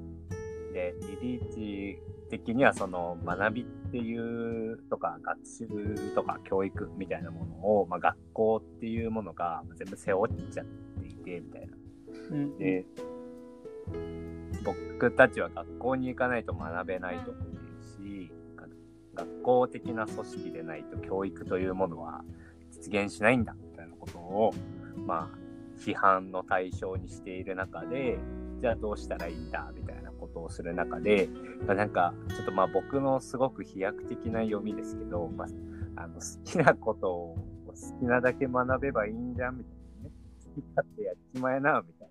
[0.72, 2.00] で、リリーチ
[2.30, 10.66] 的にはその学びっていうとか学習とか教育みたいなものを、まあ、学校っていうものが全部背負っちゃっ
[11.02, 11.78] ていてみたいな。
[12.32, 12.36] うん。
[12.36, 12.86] うん、で、
[14.64, 18.68] 僕たちは学校に行かないと学べないと思っているし、が
[19.14, 22.24] 学校的な組織でないと教育というものは
[22.72, 24.54] 実現しないんだみたいなことを、
[25.06, 28.18] まあ、批判の対象にしている中で、
[28.62, 31.30] じゃあどうしたらいいんだみたいなことをする中で、
[31.66, 37.36] まあなんか、ちょっとまあ僕のすごく飛躍的な読みですけど、まあ、あの、好きなことを
[37.68, 40.16] 好きなだけ学べばいいんじゃんみたいなね。
[40.46, 42.10] 好き勝手やっちまえな、みたい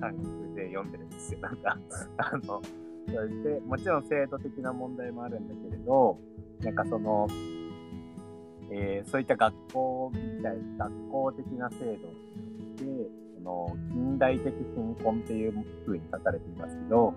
[0.00, 1.40] な感覚で読んでるんですよ。
[1.40, 1.78] なんか、
[2.18, 2.62] あの、
[3.06, 6.18] それで、もちろん制度的な問題もあるんだけれど、
[6.60, 7.28] なんかその、
[8.70, 13.08] えーそういった学校みたいな、学校的な制度で、
[13.44, 17.14] の近代的貧困っていう風に書かれていますけど、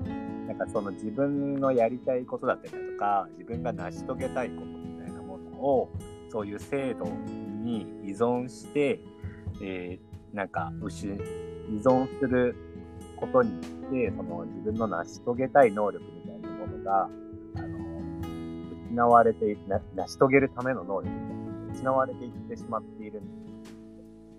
[0.47, 5.89] なんかその自分のやりたいことだったりだとか、自分が成し遂げたいことみたいなものを、
[6.29, 7.05] そういう制度
[7.63, 8.99] に依存して、
[9.61, 10.85] えーなんか、依
[11.79, 12.55] 存する
[13.15, 17.09] ことによって、その自分の成し遂げたい能力みたいなものが、
[17.55, 17.77] あの、
[18.89, 19.57] 失われて、
[19.95, 21.09] 成し遂げるための能力
[21.69, 23.21] が失われていってしまっている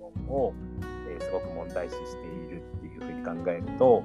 [0.00, 4.02] のを、ーすごく問題視しているっていうふうに考えると、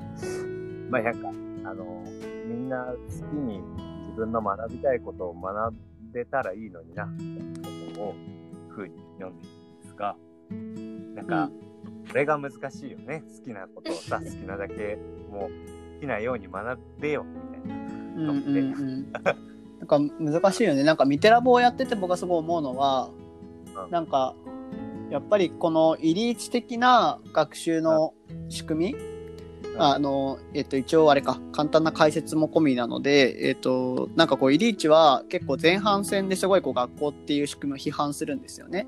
[0.90, 1.30] まあなんか、
[1.70, 2.04] あの、
[2.48, 3.62] みんな好きに
[4.02, 5.76] 自分の学びたいことを学
[6.14, 7.08] べたらいいのにな、
[7.94, 8.16] とを、
[8.70, 10.16] ふうに読んでいるんですが、
[11.16, 11.50] なんか、
[12.10, 13.24] これが難しいよね。
[13.40, 14.98] 好きなことをさ、好きなだけ、
[15.32, 17.84] もう、好きなように学べよ、みたいな。
[18.16, 19.12] うん、うん、うん。
[19.12, 19.20] な
[19.86, 20.84] んか難しいよね。
[20.84, 23.10] なんかミテラボをやってて僕がすごい思うのは、
[23.76, 24.36] うんなんか、
[25.10, 28.14] やっぱりこのイリーチ的な学習の
[28.50, 28.96] 仕組み、
[29.78, 38.88] あの、えっと、一応あれか、簡単な解説も込みなので、えっと、なんかこう、イリーチは結構前半戦ですごいこう学校っていう仕組みを批判するんですよね。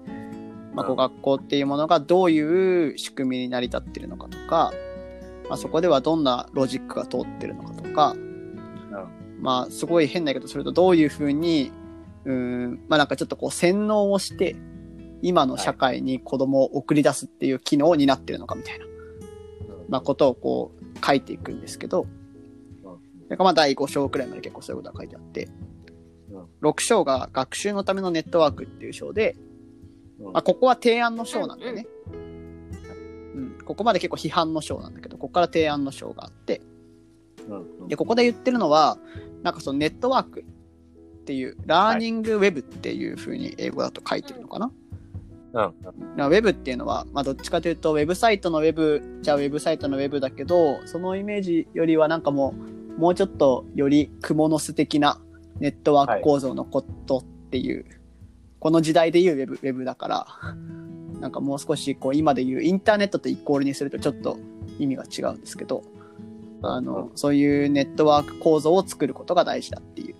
[0.73, 4.73] まあ、こううん学校っていうものがどういう仕組みに成り立ってるのかとか、
[5.49, 8.15] まあ、そこではどんなロジックが通ってるのかとか、
[9.39, 11.71] まあ、すごい変な言い方すると、どういうふうに、
[12.25, 14.55] うーん、まあなんかちょっとこう洗脳をして、
[15.21, 18.85] 今の社会に子供を送り出すっていう機能を担ってるのかみたいな、
[19.89, 22.07] まあことをこう書いていくんですけど、
[23.25, 25.49] それからまあ第5章くらいまで結構そういうことが書いてあって、
[26.31, 26.69] うん。
[26.69, 29.35] 6章が学習のためのネットワークっていう章で、
[30.19, 30.33] うん。
[30.33, 31.87] まあ、ここは提案の章なんだよね。
[33.35, 36.61] うん、ここまで結構批判の章なんだけど、ここから提案の章があって、
[37.87, 38.97] で、ここで言ってるのは、
[39.43, 40.43] なんかそのネットワークっ
[41.25, 44.71] ていう、ラーニングウェブっていう風に英語だと書いてるのかな。
[45.55, 45.81] うん。
[45.81, 52.53] だからウェブっていうのは、まあ、どっちかというと、ウェブサイトのウェブ、じゃあウェブサイトのウェブだけど、そのイメージよりはなんかも
[52.97, 55.19] う、もうちょっとよりクモの巣的な
[55.59, 57.85] ネットワーク構造のことっていう、
[58.59, 60.27] この時代でいうウェブウェブだから、
[61.19, 64.37] なんかもう少しこう今でいうインターネットとイコールにするとちょっと
[64.79, 65.83] 意味が違うんですけど、
[66.61, 70.15] あの、そういうネットワーク構造を作ることが大事だっていう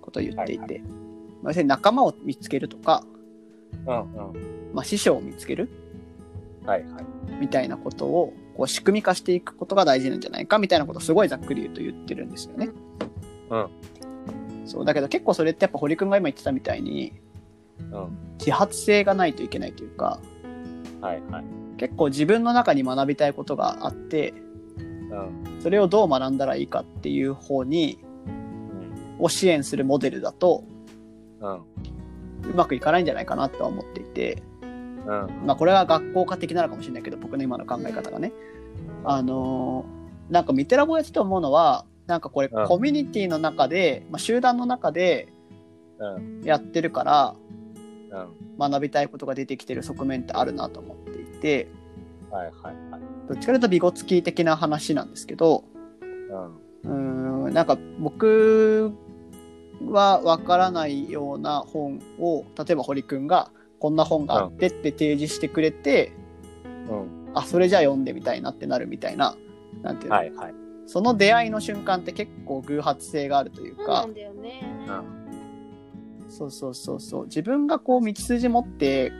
[0.00, 0.82] ことを言っていて、はい。
[0.82, 3.04] まあ要するに仲間を見つけるとか、
[3.86, 4.72] うんうん。
[4.74, 5.68] まあ、師匠を見つける？
[6.66, 7.04] はいはい。
[7.40, 12.68] みたいなことをこう仕組み化していくことが大事なんじゃないかみたいなことをすごいざっくり言うと言ってるんですよね。
[13.50, 13.68] うん。
[14.66, 14.84] そう。
[14.84, 17.14] だけど結構それってやっぱ堀くんが今言ってたみたいに
[17.78, 20.20] うん自発性がないといけないというか
[21.00, 21.44] はいはい。
[21.78, 24.34] 結構自分の中に学びたいことがあって
[25.10, 25.60] うん。
[25.62, 27.98] それをどう学んだらいいかっていう方に
[29.18, 29.24] うん。
[29.24, 30.64] を支援するモデルだと
[31.40, 31.60] うん
[32.44, 35.46] うまくいかないんじゃないかなとは思っていて、うん。
[35.46, 38.32] まあ、これは学校化的なのかもしれないけど僕の今の考え方がね。
[39.04, 40.00] あのー
[40.30, 42.66] なんかミテラボやってて思うのはなんかこれうん。
[42.66, 45.32] コミュニティの中で、まあ、集団の中で
[45.98, 46.42] うん。
[46.44, 47.34] やってるから
[48.58, 48.70] うん。
[48.70, 51.68] 学びたいことが出てきてる側面ってあるなと思っていて。
[52.30, 53.00] はいはいはい。
[53.28, 55.64] どっちかというとビゴツキ的な話なんですけど
[56.84, 57.46] うん。
[57.46, 58.92] うーんなんか僕
[59.86, 66.12] はわからないような本を例えば堀くんがこんな本があってって提示してくれて、
[66.88, 67.32] うん。
[67.34, 69.36] あそれじゃあ読んでみたいなってなるみたいな
[69.82, 70.54] なんていうの、はいはい。
[70.86, 74.02] その出会いの瞬間って結構偶発性があるというか。
[76.28, 79.12] そううそうそうそう自分がこう道筋持って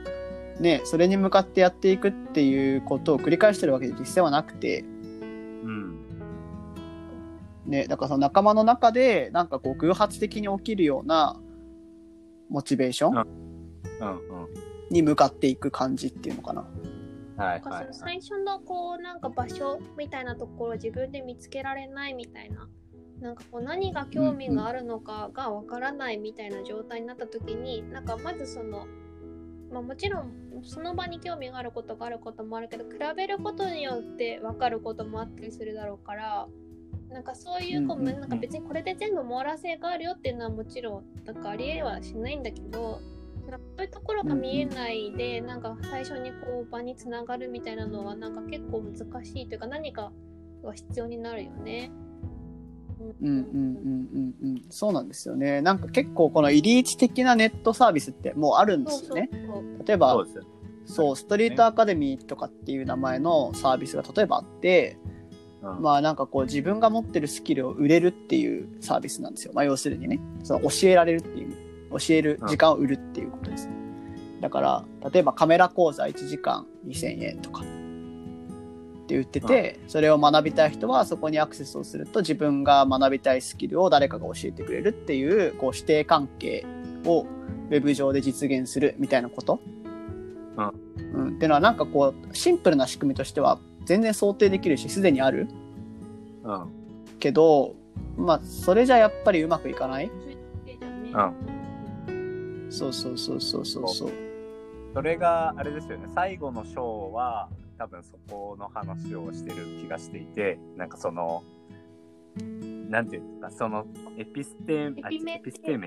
[0.60, 4.82] ねそれに向かってやっていくっていうことを繰り返してるわけで実際はなくて。
[4.82, 4.89] うん
[7.70, 11.40] ねだからその仲間の中でなんかこう偶発的に起きるような
[12.48, 13.26] モチベーション
[14.00, 14.48] うんうん。
[14.90, 16.62] に向かっていく感じっていうのかな。
[16.62, 16.68] はい
[17.38, 17.94] なんかそのはいはい。
[17.94, 22.68] 最初のこうなんか場所みたいなところを自分で見つけられないみたいな
[23.20, 28.86] なんかこう何が興味があるのかがわからないみたいな状態になった時になんかまずその
[29.70, 30.32] まあもちろん
[30.64, 36.48] その場に興味があることがあることもあるけど比べることによって分かることもあったりするだろうから
[37.12, 43.00] なんかそういうこううんうんうんなんか別にこれで全部網羅性があるよっていうのはもちろんなんかありえはしないんだけど
[43.48, 50.12] なんかそういうところが見えないで、なんか最初にこう場につながるみたいなのはなんか結構難しいというか何か
[50.62, 51.90] が必要になるよね。
[53.00, 55.62] うんうんうんうんうんそうなんですよね。
[55.62, 59.30] なんか結構この入り位置的なネットサービスってもうあるんでそうそうすよね。
[59.32, 60.44] そう例えばそうですよ。
[60.86, 64.98] そう、ストリートアカデミーとかっていう名前のサービスが例えばあって、
[65.62, 69.52] うんまあなんかこう自分が持ってるスキルを売れるっていうサービスなんですよ。
[69.54, 71.54] まあ要するにね、その教えられるっていう、
[71.90, 73.68] 教える時間を売るっていうことです。
[74.40, 77.64] だから、例えばカメラ講座1時間2000円とかっ
[79.06, 86.64] て言ってて、それを学びたい人はそこにアクセスをすると自分が学びたいスキルを誰かが教えてくれるっていう、こう指定関係
[87.04, 87.26] を
[87.70, 89.60] ウェブ上で実現するみたいなこと。
[90.56, 91.28] うん。
[91.36, 95.48] っていうのはなんかこう、シンプルな仕組みとしては全然想定できるし、すでにある。
[96.44, 96.66] うん。
[97.18, 97.74] けど、
[98.16, 100.10] まあ、それじゃやっぱりうまくいかない。
[102.06, 102.66] うん。
[102.70, 104.12] そうそうそうそうそうそう。
[104.94, 106.08] それがあれですよね。
[106.14, 111.42] 最後の章は多分そこの話をしてる気がしていてなんかその
[112.90, 113.86] なんていうんですかその
[114.18, 115.78] エピステエピメエピステ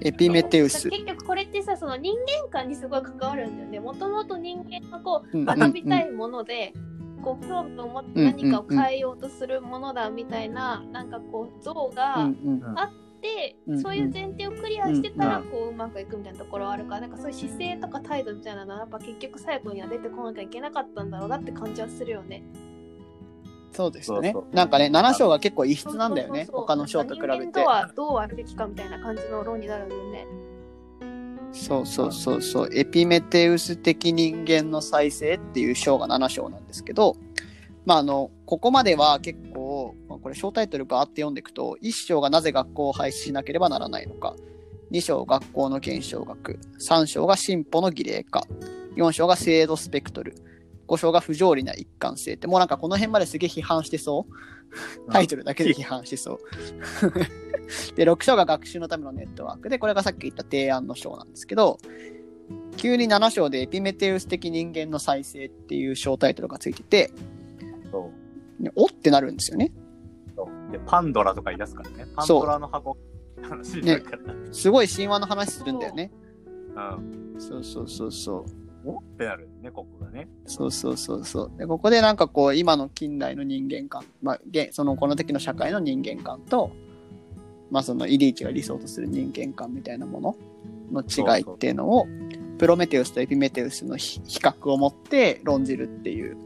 [0.00, 0.88] エピメテウス。
[0.88, 3.80] 結局これってさその人間観にすごい関わるんだよね。
[3.80, 5.44] もともと人間がこううん。
[5.44, 6.72] 学びたいもので、
[7.22, 22.42] こう興味を持って何かを変えようとするものだみたいな、なんかこう像がうんうんあって、うんそういう前提をクリアしてたらうんこううまくいくみたいなところはあるから、なんかそういう姿勢とか態度みたいなのはやっぱ結局最後には出てこなきゃいけなかったんだろうなって感じはするよね。
[23.72, 26.40] そうですよねそうそうなんかね、7章が結構異質なんだよね。
[26.40, 27.64] そうそうそう他の章と比べて人間と。
[27.64, 30.26] はどうあるべきかみたいな感じの論になるんだよね。
[31.52, 32.70] そうそうそうそう。
[32.72, 37.16] エピメテウス的人間の再生っていう章が7章なんですけど、
[37.84, 44.34] まああの、ここまでは結構、まあこれ小タイトルがあって読んでいくと、1章がなぜ学校を廃止しなければならないのか、
[44.92, 48.46] 2章学校の現象学、3章が進歩の儀礼化、
[48.96, 50.34] 4章が制度スペクトル、
[50.92, 55.12] 5章が不条理な一貫性って、もうなんかこの辺まですげえ批判してそう。
[55.12, 56.38] タイトルだけで批判してそう。
[57.96, 61.78] で、6章が学習のためのネットワークで、これがさっき言った提案の章なんですけど、
[62.76, 67.10] 急に7章でエピメテウス的人間の再生っていう章タイトルがついてて、
[68.74, 69.72] おってなるんですよね。
[70.70, 72.06] で、パンドラとか言い出すからね。
[72.14, 74.34] パンドラの箱って話になるから。
[74.52, 76.10] すごい神話の話するんだよね。
[76.76, 76.80] う
[77.36, 77.40] ん。
[77.40, 78.44] そうそうそうそう。
[78.84, 78.98] お？
[78.98, 80.28] ってなるね、ここがね。
[80.46, 81.58] そうそうそうそう。
[81.58, 86.70] で、ここでなんかこう、今の近代の人間観、まあ、現そのこの時の社会の人間観と、
[87.70, 90.36] まあそのイリーチが理想とする人間観みたいなもの
[90.92, 92.06] の違いっていうのを、
[92.58, 96.36] プロメテウスとエピメテウスの比比較を持って論じるっていう。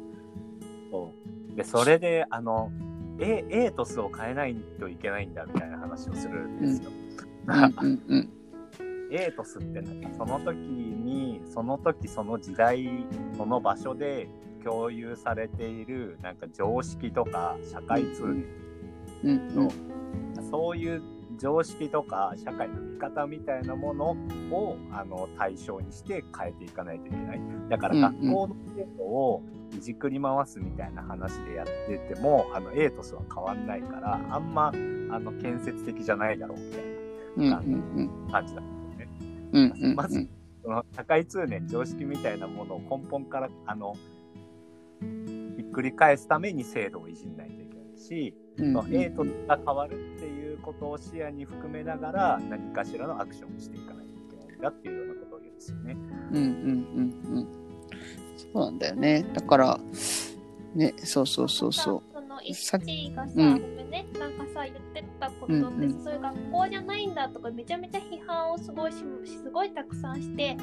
[0.90, 1.12] そ
[1.52, 2.70] うで、それで、あの、
[3.18, 6.90] エエートスを変えないといけないんだみたいな話をするんですよ。
[7.46, 8.30] うんうんうん。
[9.10, 14.28] エートスってなんかその時にその時その時代その場所で
[14.64, 18.44] 共有されているなんか常識とか社会通念
[19.24, 19.58] うん。
[19.58, 19.68] うん
[20.50, 21.02] そういう
[21.38, 24.16] 常識とか社会の見方みたいなもの
[24.50, 27.40] をあの対象にして変えていかないといけない。
[27.68, 29.42] だから学校の制度を
[29.76, 36.58] いじくり回すみたいな話でやっててもあのエートスは変わんないからあんまあの建設的じゃないだろう
[37.36, 38.62] みたいな感じだ。
[38.62, 38.75] うん
[39.52, 40.28] うんうんまず
[40.62, 43.94] その社会通念常識みたいなものを根本からあの
[45.56, 55.96] ひっくり返すために制度をいじんないといけないし、うんその A とが変わるっていうことを視野に含めながら何かしらのアクションをしていかないといけないんだっていうようなことを言うんですよね。
[56.32, 57.48] うんうんうんうん。
[58.36, 59.26] そうなんだよね。
[59.34, 59.78] だから、
[60.74, 62.15] ね、そうそうそうそう。
[62.54, 68.98] その一がさ、うんごめんね、なんかさ、言ってたことって、うんうんそういう学校じゃないんだとか、めちゃめちゃ批判をすごいし、
[69.42, 70.56] すごいたくさんして、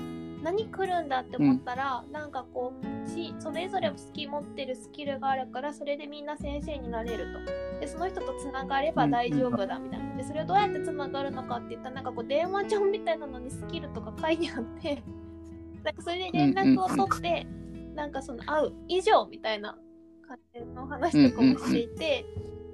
[0.44, 2.74] 何来るんだって思ったら、なんかこ
[3.06, 7.80] うし、それぞれ好き持ってるスキルがあるから、それでみんな先生になれると。
[7.80, 10.16] で、その人とつながれば大丈夫だみたいな。
[10.18, 15.02] で、それをどうやってつながるのかって言ったら、なんかこう、電話帳みたいなのにスキルとか書いてあって、
[15.84, 17.48] なんかそれで連絡を取って、
[17.96, 19.78] なんかその会う以上みたいな
[20.38, 22.26] 感じの話とかもしていて、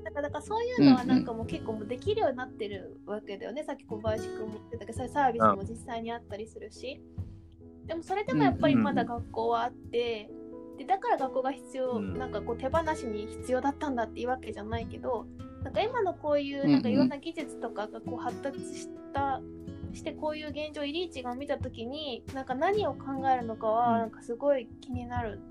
[0.03, 7.01] だからだからそういうのはなんかもう結構もうできるようになってるわけだよね、さっき小林くんも言ってたけどそういうサービスも実際にあったりするし、
[7.86, 10.30] でもそれでもやっぱりまだ学校はあって、
[10.78, 12.18] でだから学校が必要、うん。
[12.18, 15.26] なんかこう手放しに必要だったんだっていうわけじゃないけど
[15.64, 19.41] なんか今のこういうなんかいろんな技術とかがこう発達した、
[19.93, 23.99] してこういう現状イリーチが見た時になんか何を考えるのかはうん。
[23.99, 25.41] なんかすごい気になる、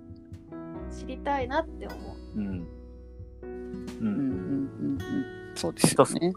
[0.88, 1.96] 知りたいなって思
[2.34, 2.38] う。
[2.38, 2.46] うん。
[3.42, 3.48] ううん
[4.00, 4.98] うんうんうん。
[5.54, 6.32] そうですよね。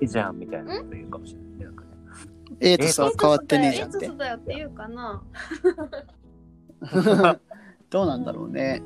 [0.00, 1.64] いいじゃんみたいなこと言うかもしれないね。
[1.64, 1.88] なんかね
[2.60, 4.18] エートスは変わってねえじゃんってエートス。
[4.18, 5.22] だよって言うかな。
[7.90, 8.82] どうなんだろうね。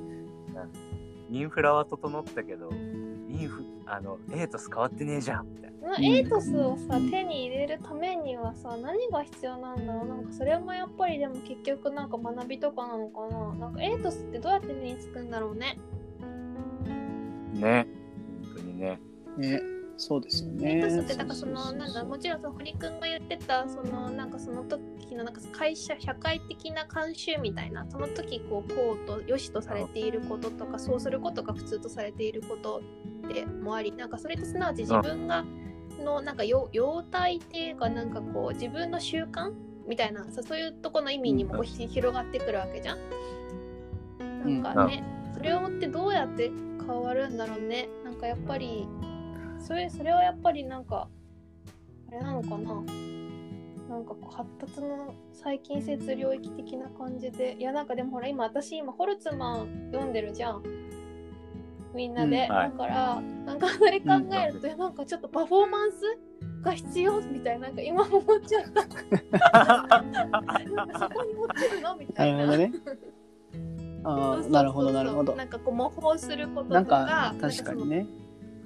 [1.31, 2.71] インフラは整ったけど、
[3.29, 3.63] インフ
[3.93, 5.91] あのエートス変わってねえじゃんみたいな。
[5.91, 10.07] なエートスをさ手に入れるためにはさ何が必要なんだろう？
[10.07, 13.55] なんかそれもやっぱりでも結局なんか学びとかなのかな？
[13.55, 15.79] なんかエートスってどうやって身につくんだろうね
[17.55, 17.87] ね。
[18.45, 19.01] 本当にね。
[19.39, 19.61] ね。
[20.01, 20.81] そうですよね。
[20.81, 32.81] トスってなんかそのなんだもちろんその堀くんが言ってたそのなんかその時のなんか会社社会的な慣習みたいなその時こうこうと良しとされていることとかそうすることが普通とされていること
[33.29, 35.45] でもありなんかそれってすなわち自分が
[36.03, 39.53] のなんかよ様態っていうかなんかこう自分の習慣
[39.87, 42.99] みたいなさそういうとこの意味にもこうひ広がってくるわけじゃん。
[44.19, 46.51] なんかね、それをってどうやって
[46.87, 47.91] 変わるんだろうね。
[48.03, 48.89] なんかやっぱり
[49.61, 51.09] それそれはやっぱりなんか
[52.09, 52.83] あれなのかな？
[53.89, 57.57] なんかこう発達の最近説領域的な感じで。
[57.59, 60.63] いやなんかでもほら今私今ホルツマン読んでるじゃん。
[61.95, 62.71] みんなで、うんはい。
[62.71, 65.97] だからなんかそれ考えると、いやなんかちょっとパフォーマンス
[66.63, 68.87] が必要みたいななんか今思っちゃった。
[68.87, 71.97] なんかそこに持ってるの？
[71.97, 72.29] みたな。
[72.29, 72.73] いるほどね。
[74.05, 75.35] ああ、なるほど、なるほど。
[75.35, 78.07] なんかこう模倣することとかなんか、確かにね。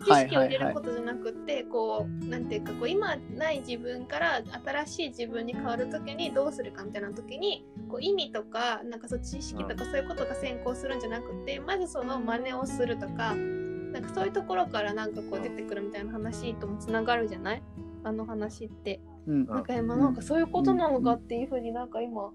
[0.04, 17.62] 知識を入れることじゃなくて、こうなんていうかこう今ない自分から新しい自分に変わるときにどうするかみたいな時にこう意味とかなんかそう知識とかそういうことが先行するんじゃなくて、まずその真似をするとかなんかそういうところからなんかこう出てくるみたいな話ともつながるじゃない？
[18.02, 19.00] あの話って。
[19.26, 19.46] うん。
[19.46, 22.30] なんか今なんかそういうことなのかっていうふうになんか今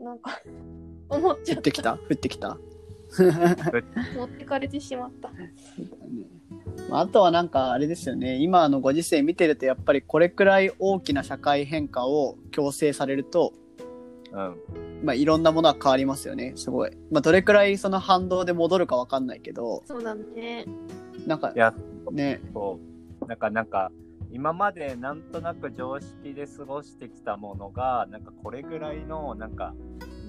[0.00, 0.40] なんか
[1.10, 1.94] 思っちゃっ降ってきた？
[1.94, 2.56] 降ってきた？
[4.16, 5.30] 持ってかれてしまった。
[6.90, 13.52] まああとはなんかあれですよね今のご時世見てるとやっぱりこれくらい大きな社会変化を強制されると
[14.32, 14.56] うん。
[15.04, 16.96] まあ、いろんなものは変わりますよね、すごい。
[17.10, 20.66] まあ、どれくらいその反動で戻るかわかんないけど、そうだね。
[21.26, 21.74] なんかいや、
[22.12, 22.78] ね、そ
[23.22, 23.26] う。
[23.26, 23.90] なんか、なんか、
[24.32, 29.74] 今までなんとなく常識で過ごしてきたものが、なんかこれぐらいの、なんか、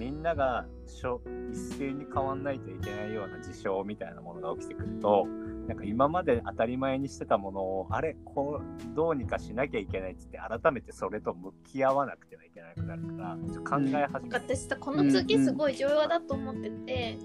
[0.02, 1.20] みんながしょ
[1.52, 5.26] 一斉に変わんないといけないような事象みたいなものが起きてくると、
[5.68, 14.54] なんか今まで当たり前にしてたものを、あれ、こう、どうにかしなきゃいけないっつって、改めてそれと向き合わなくてはいけなくなるから、ちょ考え始めて。
[14.54, 17.18] 私さこの次すごい重要だと思ってて、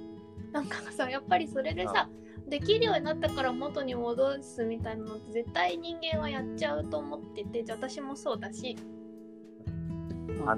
[0.52, 2.08] なんかさやっぱりそれでさ
[2.48, 8.78] できるようになったから元に戻すみたいなのって絶対人間はやっちゃうと思ってて私もそうだし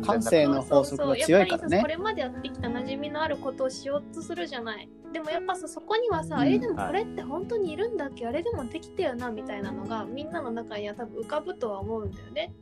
[0.01, 1.77] 感性の法則が強いからね。
[1.77, 2.03] やっぱりさこ。
[2.03, 4.89] れまでやってきた馴染みのあることをしようとするじゃない。
[5.11, 6.47] でもやっぱさそこにはさ、うん。
[6.47, 8.27] えでもこれって本当にいるんだっけ？
[8.27, 12.53] あれでもできたよなみたいなのがみんなの中には多分浮かぶとは思うんだよね。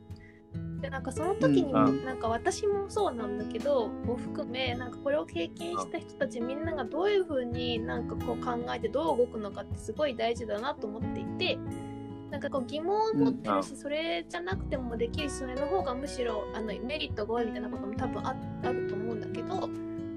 [0.80, 2.04] でなんかその時に、うん。
[2.04, 11.58] なんか私もそうなんだけどを含めなんかこれを経験した人たちみんながどういう風になんかこう考えてどう動くのかってすごい大事だなと思っていて
[12.30, 19.68] なんかこう疑問を持ってるし、それじゃなくてもできるしそれの方がむしろあのメリットが多いみたいなことも多分ああると思うんだけど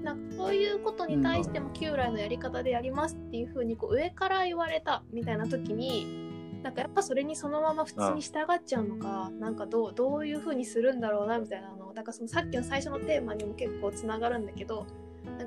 [0.02, 14.86] なんかそういうことに対しても旧来のやり方でやりますっていう風にこう上から言われたみたいな時になんかやっぱそれにそのまま普通に従っちゃうのか、なんかどうどういう風にするんだろうなみたいなのなんかそのさっきの最初のテーマにも結構つながるんだけど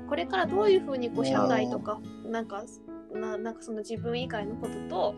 [0.08, 2.64] これからどういう風にこう社会とかなんか
[3.12, 5.14] ななんかその自分以外のことと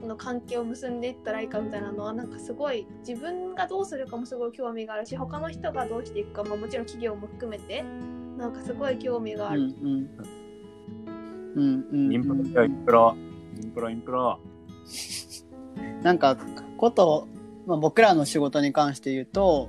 [0.00, 7.84] なの関係を結んでいったらいいかみたいなのはなんかすごい自分がどうするかもすごい興味があるし他の人がどうしていくか、まあ、もちろん企業も含めて
[8.36, 9.74] なんかすごい興味があうんる。
[9.82, 10.10] うん。
[11.54, 13.16] うんうん、インプロ、インプロ、
[13.60, 14.38] インプロ、インプロ。
[16.02, 16.36] なんか
[16.76, 17.26] こと、
[17.66, 19.68] まあ、僕らの仕事に関して言うと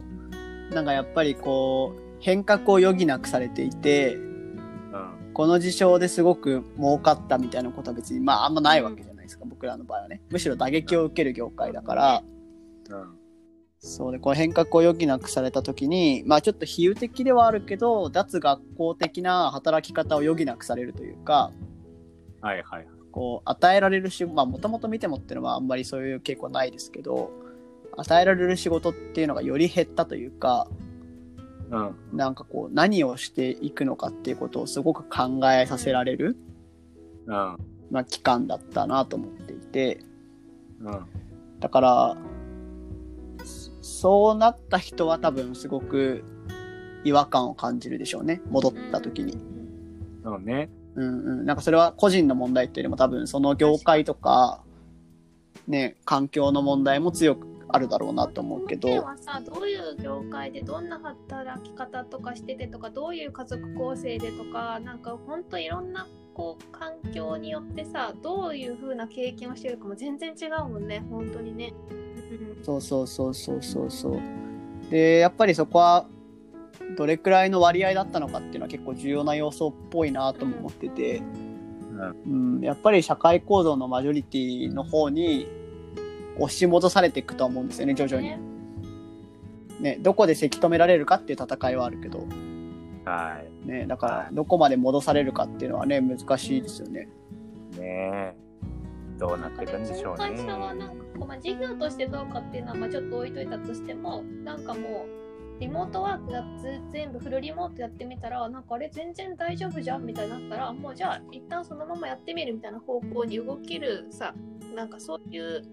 [0.71, 5.31] なんかやっぱりこう変革を余儀なくされていてうん。
[5.33, 12.23] この事象ですごく儲かったみたいなことは別にまああんまないわけじゃないですか、僕らの場合はねむしろ打撃を受ける業界だから
[12.89, 13.15] うん。
[13.81, 21.51] そうでこう変革を余儀なくされた時にまあちょっと比喩的ではあるけど脱学校的な働き方を余儀なくされるというか
[22.41, 22.87] はいはい。
[23.11, 27.31] こう与えられる仕事まあもともと見てもっていうのはあんまりそういう傾向はないですけど
[27.95, 30.67] 与えられる仕事っていうのがより減ったというか
[31.71, 31.95] うん。
[32.11, 36.35] なんかこう何をしていくのかっていうことをすごく考えさせられる、
[37.27, 37.57] うん。
[37.91, 39.99] まあ、期間だったなと思っていて
[40.81, 41.05] うん。
[41.59, 42.17] だから
[43.43, 46.23] そそうなった人は多分すごく
[47.03, 49.37] 違和感を感じるでしょうね戻った時に。
[50.23, 50.69] そうね。
[50.95, 54.63] うんうん、なんかそれは個人の問題っていうよりも多分その業界とか、
[55.67, 66.07] ね、環境の問題も強くあるだろうなと思うけど、はさどういう業界でどんな働き方とかしててとかどういう家族構成でとかなんかほんといろんな
[66.39, 71.73] こう環境によってさどういう風な経験をしてるかも全然違うもんね本当にね。
[71.91, 74.21] うんそうそうそうそうそうそう。
[74.89, 76.07] で、やっぱりそこは
[76.97, 81.17] どれくらいの割合だったのかっていうのは結構重要な要素っぽいなとも思ってて、
[82.27, 82.57] うん。
[82.57, 85.47] うん、やっぱり社会構造のマジョリティの方に
[86.37, 88.29] 押し戻されていくとは思うんですよね、徐々に。
[88.29, 88.39] ね
[89.79, 92.25] ね、どこでせき止められるかっていう戦いはあるけど、
[93.09, 93.67] はい。
[93.67, 97.09] ね、だからどこまで戻されるかっていうのはね、難しいですよね。
[97.77, 98.35] ねえ。
[99.17, 100.35] どうなっていくんでしょうね。
[100.35, 105.05] 会社はなんかこう、まあ、事業としてどうかっていうのはまあちょっと置いといたとしてもなんかも
[105.57, 114.33] うリモートワークやつ全部フルリモートやってみたらなんかあれ全然大丈夫じゃんみたいになったらもうじゃあ一旦そのままやってみるみたいな方向に動けるさ
[114.73, 115.63] なんかそういう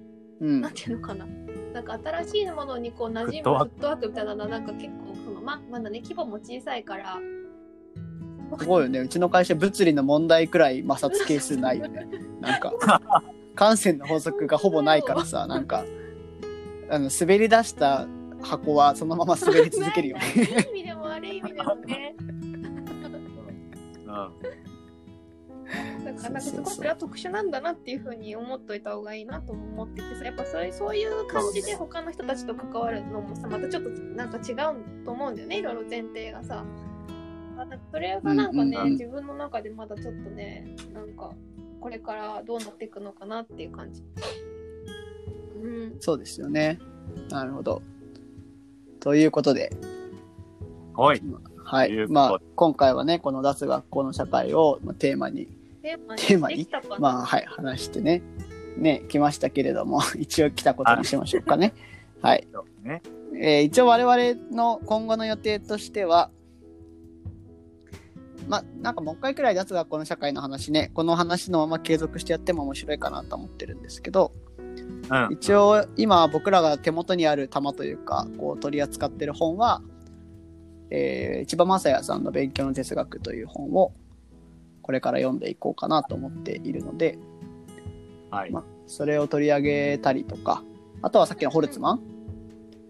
[0.40, 0.72] うんなん。
[0.72, 1.24] ていうのかな
[1.72, 7.18] なんか新しいものにこう馴染むフットワーフットワークみたいなのはなんか結構そのままだね規模も小さいから
[8.60, 9.00] すごいよね。
[9.00, 12.06] うちの会社物理の問題くらい摩擦係数ないよね。
[12.40, 12.72] なんか、
[13.56, 15.84] 感染の法則がほぼないからさ、なんか、
[16.88, 18.06] あの、滑り出した
[18.40, 20.22] 箱はそのまま滑り続けるよね。
[20.36, 22.14] いい意味でも悪い意味でもね
[24.06, 24.32] うん。
[26.16, 36.64] だからなんかすごいそれは特殊なんだなっていうふうに思っといた方がいいなとも思っててさやっぱそういうそういう感じで他の人たちと関わるのもさまたちょっとなんか違うと思うんだよねいろいろ前提がさ。
[37.90, 41.32] それがなんかね、うんうんうん自分の中でまだちょっとねなんか
[41.80, 44.02] これからどうなっていくのかなっていう感じ。
[45.62, 46.78] うん、そうですよね。
[47.30, 47.82] なるほど。
[49.00, 49.72] ということで、
[50.94, 51.22] はい。
[51.64, 52.08] はい。
[52.08, 55.48] まあ、今回はね、この脱学校の社会をまあテーマに、
[55.86, 56.68] テーマに
[56.98, 58.22] まあ、はい、話してね、
[58.76, 61.74] ね、来ましたけれども、 一応来たことにしましょうかね。
[62.20, 62.48] はい。
[63.38, 66.30] えー一応我々の今後の予定としては、
[68.48, 74.32] まあなんかもう一回くらい脱学校の社会の話ねこの話のまま継続してやっても面白いかなと思ってるんですけど
[75.10, 75.28] うん。
[75.32, 79.82] 一応今僕らが手元にある玉というかこう取り扱ってる本は、
[80.90, 83.92] えー千葉雅也さんの「勉強の哲学」という本を
[84.86, 87.18] これから読んでいこうかなと思っているので、
[88.30, 88.50] はい。
[88.52, 90.62] まあ、それを取り上げたりとか
[91.02, 92.00] あとはさっきのホルツマン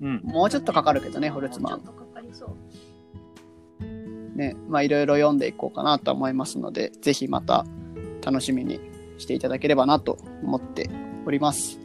[0.03, 0.21] うん。
[0.25, 4.37] もうちょっとかかるけどねホルツマンもうちょっとかかりそう。
[4.37, 7.65] ねまあいろいろ読んでいこうかなと思いますのでぜひまた
[8.23, 8.81] 楽しみに
[9.19, 10.91] していただければなと思って
[11.27, 11.81] おります。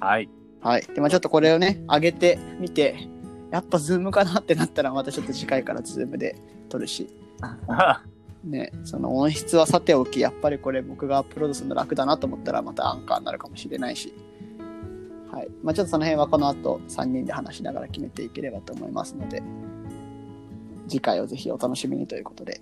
[0.00, 0.28] はい。
[0.60, 0.82] はい。
[0.82, 3.08] で、まあちょっとこれをね、上げてみて、
[3.50, 6.36] やっぱ Zoom かなってなったら、またちょっと次回から Zoom で
[6.68, 7.08] 撮るし、
[8.44, 14.14] ね、その音質はさておき、やっぱりこれ僕がアップロードするの楽だなと思ったら、またアンカーになるかもしれないし、
[15.30, 15.48] はい。
[15.62, 19.42] まあちょっとその辺はこの後3人で話しながら決めていければと思いますので、
[20.88, 22.60] 次回をぜひお楽しみにということで、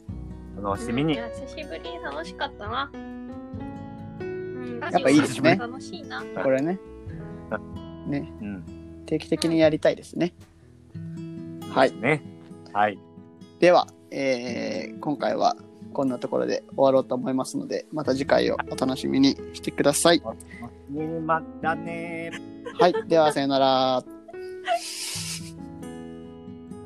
[0.58, 2.90] お楽しみに久しぶりに楽しかったな。
[2.92, 6.22] うん、やっぱいいですね楽しいな。
[6.42, 6.78] これね、
[8.06, 9.02] ね、うん。
[9.06, 10.32] 定期的にやりたいですね。
[11.70, 11.92] はい。
[11.92, 12.22] ね。
[12.72, 12.98] はい。
[13.60, 15.56] では、えー今回は
[15.96, 20.20] こんなところで終わろうと思いますので、また次回をお楽しみにしてください。
[21.24, 22.30] またね
[22.78, 22.94] はい。
[23.08, 24.04] では、さよなら。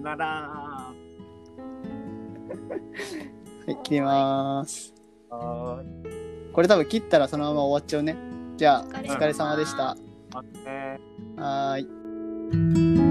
[0.01, 0.27] なら。
[0.27, 0.95] は
[3.67, 4.95] い、切ります。
[5.29, 8.17] これ多分切ったらそのまま終わっちゃうね。
[8.57, 9.97] じゃあ、おお疲れ様でした。
[11.37, 13.10] はーい。